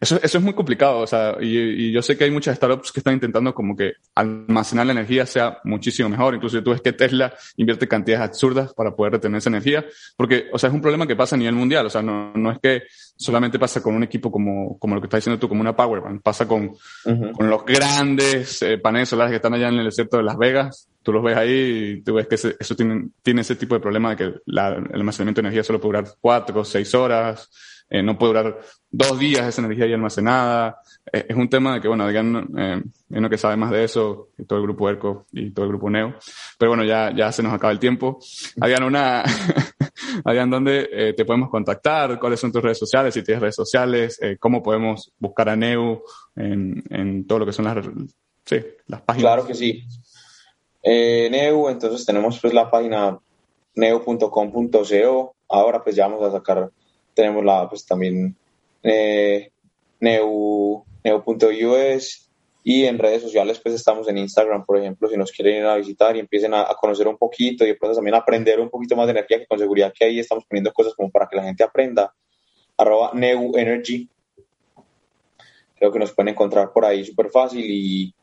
[0.00, 2.92] eso, eso es muy complicado, o sea, y, y, yo sé que hay muchas startups
[2.92, 6.34] que están intentando como que almacenar la energía sea muchísimo mejor.
[6.34, 9.84] Incluso tú ves que Tesla invierte cantidades absurdas para poder retener esa energía,
[10.16, 12.50] porque, o sea, es un problema que pasa a nivel mundial, o sea, no, no
[12.50, 12.82] es que
[13.16, 16.00] solamente pasa con un equipo como, como lo que estás diciendo tú, como una power
[16.02, 20.18] bank, pasa con, con los grandes eh, paneles solares que están allá en el desierto
[20.18, 23.54] de Las Vegas, tú los ves ahí y tú ves que eso tiene, tiene ese
[23.54, 26.92] tipo de problema de que la, el almacenamiento de energía solo puede durar cuatro seis
[26.96, 27.48] horas,
[27.88, 28.58] eh, no puede durar
[28.90, 30.80] dos días esa energía ya almacenada.
[31.12, 33.84] Eh, es un tema de que, bueno, Adrián eh, es lo que sabe más de
[33.84, 36.16] eso, y todo el grupo ERCO y todo el grupo NEO.
[36.58, 38.18] Pero bueno, ya, ya se nos acaba el tiempo.
[38.60, 39.22] Adrián, una,
[40.24, 42.18] Adrián, ¿dónde eh, te podemos contactar?
[42.18, 43.14] ¿Cuáles son tus redes sociales?
[43.14, 46.02] Si tienes redes sociales, ¿cómo podemos buscar a NEO
[46.34, 47.86] en, en todo lo que son las,
[48.44, 48.56] sí,
[48.88, 49.34] las páginas?
[49.34, 49.86] Claro que sí.
[50.86, 53.18] NEU, entonces tenemos pues la página
[53.74, 55.36] neu.com.co.
[55.48, 56.70] Ahora pues ya vamos a sacar
[57.16, 58.36] tenemos la, pues también
[58.82, 59.50] eh,
[59.98, 62.30] neu, neu.us
[62.62, 65.76] y en redes sociales pues estamos en Instagram, por ejemplo, si nos quieren ir a
[65.76, 69.12] visitar y empiecen a, conocer un poquito y después también aprender un poquito más de
[69.12, 72.14] energía, que con seguridad que ahí estamos poniendo cosas como para que la gente aprenda,
[72.76, 74.08] arroba Neu Energy.
[75.76, 78.14] Creo que nos pueden encontrar por ahí súper fácil y,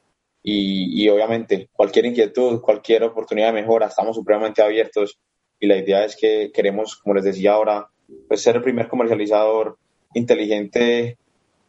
[0.44, 5.18] y, y, obviamente cualquier inquietud, cualquier oportunidad de mejora, estamos supremamente abiertos
[5.60, 7.88] y la idea es que queremos, como les decía ahora,
[8.28, 9.78] pues ser el primer comercializador
[10.14, 11.18] inteligente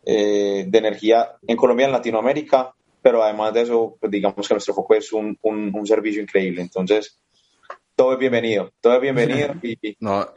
[0.04, 4.74] eh, de energía en Colombia, en Latinoamérica, pero además de eso, pues digamos que nuestro
[4.74, 6.60] foco es un, un, servicio increíble.
[6.60, 7.18] Entonces,
[7.96, 9.78] todo es bienvenido, todo es bienvenido y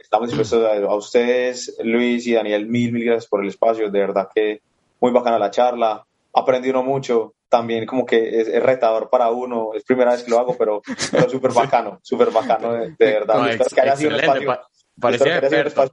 [0.00, 4.28] estamos dispuestos a, ustedes, Luis y Daniel, mil, mil gracias por el espacio, de verdad
[4.34, 4.62] que
[5.00, 6.06] muy bacana la charla,
[6.38, 10.38] aprendí uno mucho, también como que es, retador para uno, es primera vez que lo
[10.38, 13.50] hago, pero, pero súper bacano, súper bacano, de, verdad.
[13.50, 14.58] espero que haya sido un espacio
[15.00, 15.90] Parecía experto.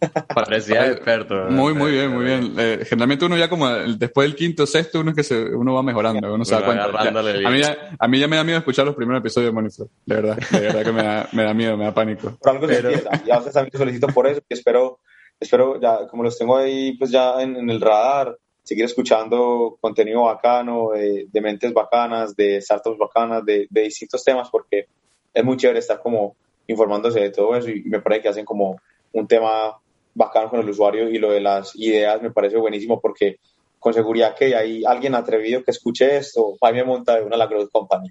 [0.34, 1.34] Parecía experto.
[1.50, 2.54] Muy, muy bien, muy bien.
[2.58, 5.82] Eh, generalmente uno ya como después del quinto, sexto, uno es que se, uno va
[5.82, 6.84] mejorando, uno se da cuenta.
[6.84, 9.90] a, mí ya, a mí ya me da miedo escuchar los primeros episodios de Moniflow.
[10.06, 12.36] De verdad, de verdad que me da, me da miedo, me da pánico.
[12.40, 12.90] Por algo Pero...
[12.90, 13.24] se empieza.
[13.24, 15.00] Ya ustedes también solicito por eso y espero,
[15.38, 20.90] espero ya, como los tengo ahí pues ya en, el radar, seguir escuchando contenido bacano,
[20.90, 24.86] de, de mentes bacanas, de startups bacanas, de, de distintos temas, porque
[25.32, 26.36] es muy chévere estar como
[26.66, 28.80] informándose de todo eso y me parece que hacen como
[29.12, 29.76] un tema
[30.14, 33.38] bacano con el usuario y lo de las ideas me parece buenísimo porque
[33.78, 37.46] con seguridad que hay alguien atrevido que escuche esto, ahí me monta de una la
[37.46, 38.10] Growth Company.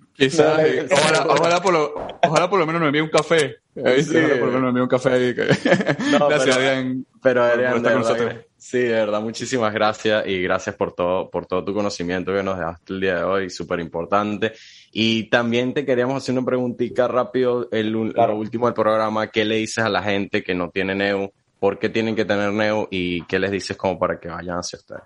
[0.91, 1.93] ojalá, ojalá, por lo,
[2.27, 3.57] ojalá por lo menos me envíe un café.
[3.75, 5.33] Sí, ojalá por lo menos me envíe un café ahí.
[5.33, 7.05] gracias, Adrián.
[7.21, 11.63] Pero Adrián, de verdad, sí, de verdad, muchísimas gracias y gracias por todo, por todo
[11.63, 14.53] tu conocimiento que nos dejaste el día de hoy, súper importante.
[14.91, 19.55] Y también te queríamos hacer una preguntita rápido, el, lo último del programa, ¿qué le
[19.55, 21.31] dices a la gente que no tiene NEU?
[21.59, 22.87] ¿Por qué tienen que tener NEU?
[22.91, 25.03] ¿Y qué les dices como para que vayan hacia ustedes?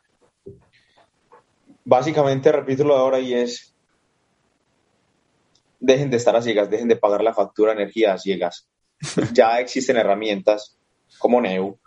[1.86, 3.74] Básicamente, repito lo de ahora y es,
[5.80, 8.68] dejen de estar a ciegas, dejen de pagar la factura de energía a ciegas.
[9.34, 10.78] ya existen herramientas
[11.20, 11.78] como NEU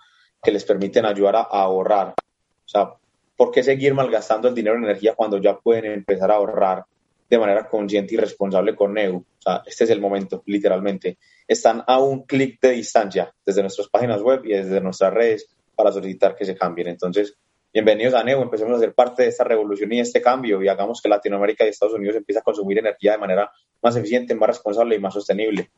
[0.42, 2.08] que les permiten ayudar a, a ahorrar.
[2.08, 2.94] O sea,
[3.36, 6.84] ¿por qué seguir malgastando el dinero en energía cuando ya pueden empezar a ahorrar
[7.28, 9.16] de manera consciente y responsable con NEU.
[9.16, 11.18] O sea, este es el momento, literalmente.
[11.46, 15.92] Están a un clic de distancia desde nuestras páginas web y desde nuestras redes para
[15.92, 16.88] solicitar que se cambien.
[16.88, 17.36] Entonces,
[17.72, 21.02] bienvenidos a NEU, empecemos a ser parte de esta revolución y este cambio y hagamos
[21.02, 23.50] que Latinoamérica y Estados Unidos empiecen a consumir energía de manera
[23.82, 25.70] más eficiente, más responsable y más sostenible.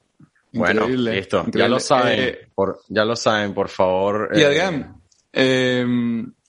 [0.52, 1.44] Bueno, listo.
[1.52, 4.30] Ya lo saben, eh, por, ya lo saben, por favor.
[4.34, 5.00] Y Adrián,
[5.32, 5.84] eh,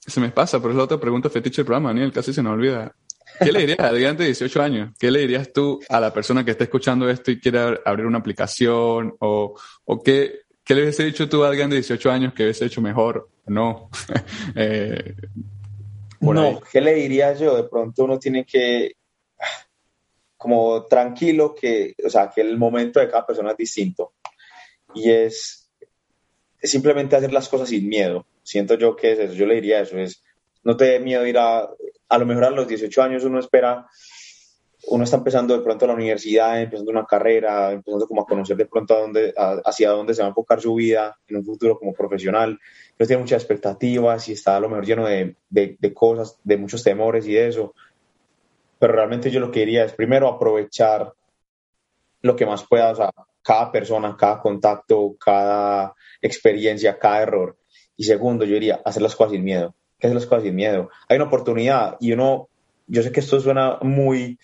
[0.06, 2.54] se me pasa, pero es la otra pregunta fetiche del programa, Daniel, casi se nos
[2.54, 2.94] olvida.
[3.38, 4.94] ¿Qué le dirías a Adrián de 18 años?
[4.98, 8.18] ¿Qué le dirías tú a la persona que está escuchando esto y quiere abrir una
[8.18, 9.14] aplicación?
[9.20, 12.66] ¿O, o qué, qué le hubiese dicho tú a Adrián de 18 años que hubiese
[12.66, 13.90] hecho mejor o no?
[14.56, 15.14] eh,
[16.20, 17.56] no, ¿qué le diría yo?
[17.56, 18.92] De pronto uno tiene que,
[20.40, 24.14] como tranquilo, que, o sea, que el momento de cada persona es distinto.
[24.94, 25.70] Y es,
[26.58, 28.24] es simplemente hacer las cosas sin miedo.
[28.42, 29.34] Siento yo que es eso.
[29.34, 30.22] Yo le diría eso, es
[30.64, 31.68] no te dé miedo ir a,
[32.08, 33.86] a lo mejor a los 18 años uno espera,
[34.88, 38.64] uno está empezando de pronto la universidad, empezando una carrera, empezando como a conocer de
[38.64, 41.92] pronto a dónde, hacia dónde se va a enfocar su vida en un futuro como
[41.92, 42.58] profesional,
[42.98, 46.82] no tiene muchas expectativas y está a lo mejor lleno de, de, cosas, de muchos
[46.82, 47.74] temores y de eso,
[48.80, 51.12] pero realmente yo lo que diría es primero aprovechar
[52.22, 53.10] lo que más pueda, o sea,
[53.42, 57.56] cada persona, cada contacto, cada experiencia, cada error.
[57.96, 60.90] Y segundo, yo diría, hacer las cosas sin miedo que hacer las cosas sin miedo.
[61.08, 62.48] Hay una oportunidad y uno,
[62.86, 64.38] yo sé que esto suena muy,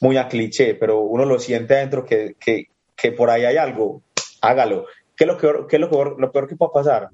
[0.00, 4.02] muy a cliché, pero uno lo siente adentro que, que, que por ahí hay algo,
[4.40, 4.86] hágalo.
[5.14, 7.10] ¿Qué es lo peor, qué es lo peor, lo peor que puede pasar?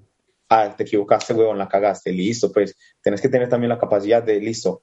[0.48, 4.40] Ah, te equivocaste, huevón, la cagaste, listo, pues tenés que tener también la capacidad de,
[4.40, 4.82] listo,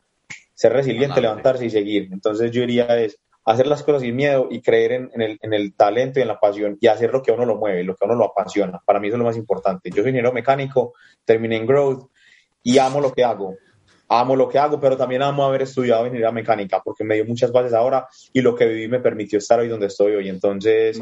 [0.55, 2.09] ser resiliente, levantarse y seguir.
[2.11, 5.53] Entonces yo diría es hacer las cosas sin miedo y creer en, en, el, en,
[5.53, 7.95] el, talento y en la pasión y hacer lo que a uno lo mueve, lo
[7.95, 8.81] que a uno lo apasiona.
[8.83, 9.91] Para mí eso es lo más importante.
[9.91, 10.93] Yo soy ingeniero mecánico,
[11.23, 12.09] terminé en Growth,
[12.65, 13.55] y amo lo que hago.
[14.09, 17.51] Amo lo que hago, pero también amo haber estudiado ingeniería mecánica porque me dio muchas
[17.51, 20.29] bases ahora y lo que viví me permitió estar hoy donde estoy hoy.
[20.29, 20.99] Entonces,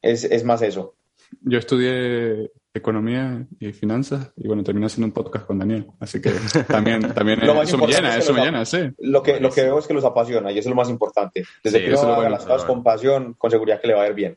[0.00, 0.94] es, es más eso.
[1.42, 5.86] Yo estudié economía y finanzas y bueno, terminé haciendo un podcast con Daniel.
[6.00, 6.32] Así que
[6.66, 8.78] también, también eso me llena, eso me llena, sí.
[8.98, 11.44] Lo que, lo que veo es que los apasiona y eso es lo más importante.
[11.62, 14.14] Desde que uno haga las cosas con pasión, con seguridad que le va a ir
[14.14, 14.36] bien.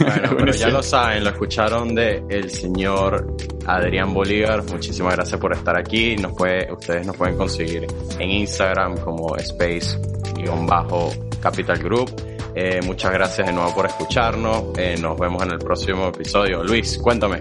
[0.00, 4.62] Bueno, pero ya lo saben, lo escucharon de el señor Adrián Bolívar.
[4.64, 6.16] Muchísimas gracias por estar aquí.
[6.16, 7.86] Nos puede, ustedes nos pueden conseguir
[8.18, 12.10] en Instagram como Space-Capital Group.
[12.54, 14.78] Eh, muchas gracias de nuevo por escucharnos.
[14.78, 16.62] Eh, nos vemos en el próximo episodio.
[16.64, 17.40] Luis, cuéntame.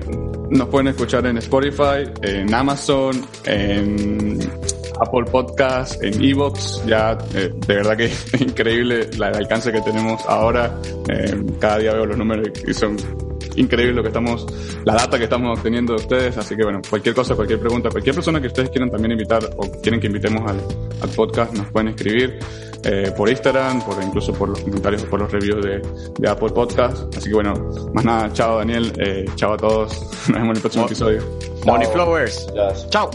[0.50, 4.40] Nos pueden escuchar en Spotify, en Amazon, en
[5.00, 6.84] Apple Podcast, en Evox.
[6.86, 10.76] Ya eh, de verdad que es increíble el alcance que tenemos ahora.
[11.08, 12.98] Eh, cada día veo los números y son
[13.60, 14.46] increíbles lo que estamos,
[14.86, 16.38] la data que estamos obteniendo de ustedes.
[16.38, 19.70] Así que bueno, cualquier cosa, cualquier pregunta, cualquier persona que ustedes quieran también invitar o
[19.82, 20.60] quieren que invitemos al,
[21.02, 22.40] al podcast, nos pueden escribir.
[22.84, 25.82] Eh, por Instagram, por incluso por los comentarios o por los reviews de,
[26.18, 27.14] de, Apple Podcast.
[27.16, 27.54] Así que bueno,
[27.94, 31.22] más nada, chao Daniel, eh, chao a todos, nos vemos en el próximo episodio.
[31.66, 32.48] Money Flowers,
[32.90, 33.10] chao.